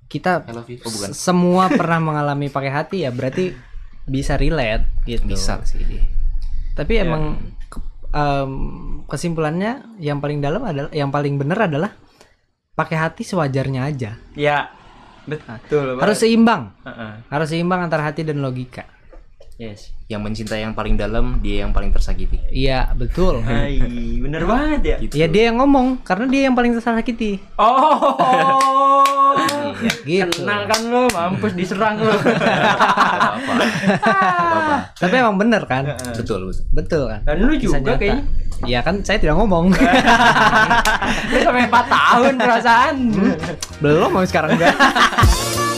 kita. 0.07 0.45
Oh, 0.47 0.63
bukan. 0.63 1.11
semua 1.11 1.67
pernah 1.69 1.99
mengalami 2.01 2.47
pakai 2.49 2.71
hati 2.71 2.97
ya, 3.05 3.11
berarti 3.11 3.53
bisa 4.05 4.37
relate 4.37 4.85
gitu. 5.09 5.25
Bisa 5.25 5.61
sih. 5.65 5.81
Tapi 6.75 6.93
emang 6.99 7.39
ke- 7.71 7.81
em, 8.11 8.51
kesimpulannya 9.07 9.97
yang 9.97 10.19
paling 10.19 10.43
dalam 10.43 10.61
adalah 10.61 10.91
yang 10.91 11.09
paling 11.09 11.39
benar 11.39 11.71
adalah 11.71 11.91
pakai 12.75 12.99
hati 12.99 13.23
sewajarnya 13.23 13.81
aja. 13.87 14.19
Ya. 14.35 14.69
Betul. 15.25 15.97
Harus 15.97 16.21
seimbang. 16.21 16.69
Heeh. 16.85 17.13
Harus 17.33 17.49
seimbang 17.49 17.81
antara 17.81 18.05
hati 18.05 18.21
dan 18.21 18.43
logika. 18.43 18.85
Yes. 19.55 19.95
Yang 20.11 20.21
mencintai 20.21 20.61
yang 20.67 20.75
paling 20.75 20.99
dalam, 20.99 21.39
dia 21.39 21.63
yang 21.63 21.71
paling 21.71 21.89
tersakiti. 21.89 22.37
Iya, 22.51 22.91
betul. 22.93 23.39
Hai, 23.47 23.79
bener 24.19 24.43
banget 24.43 24.81
ya. 24.83 24.97
Gitu. 24.99 25.15
Ya 25.15 25.25
dia 25.31 25.49
yang 25.49 25.63
ngomong 25.63 26.03
karena 26.03 26.27
dia 26.27 26.41
yang 26.51 26.53
paling 26.53 26.75
tersakiti. 26.75 27.39
Oh. 27.55 28.19
Iya, 29.83 29.91
gitu. 30.29 30.43
Kenal 30.43 30.61
kan 30.69 30.79
lu, 30.87 31.03
mampus 31.11 31.53
diserang. 31.57 31.99
Apa-apa. 34.05 34.95
Tapi 34.95 35.15
emang 35.19 35.35
bener 35.35 35.63
kan? 35.67 35.83
Betul, 36.15 36.47
betul. 36.47 36.63
Betul 36.71 37.01
kan? 37.11 37.19
Dan 37.27 37.43
lu 37.43 37.53
juga 37.59 37.95
kayaknya. 37.97 38.23
Iya 38.63 38.79
kan 38.79 39.03
saya 39.03 39.19
tidak 39.19 39.35
ngomong. 39.35 39.75
Lu 41.31 41.37
sampai 41.43 41.67
4 41.67 41.75
tahun 41.91 42.33
perasaan. 42.39 42.95
Belum 43.83 44.07
mau 44.15 44.23
sekarang 44.23 44.55
enggak. 44.55 44.71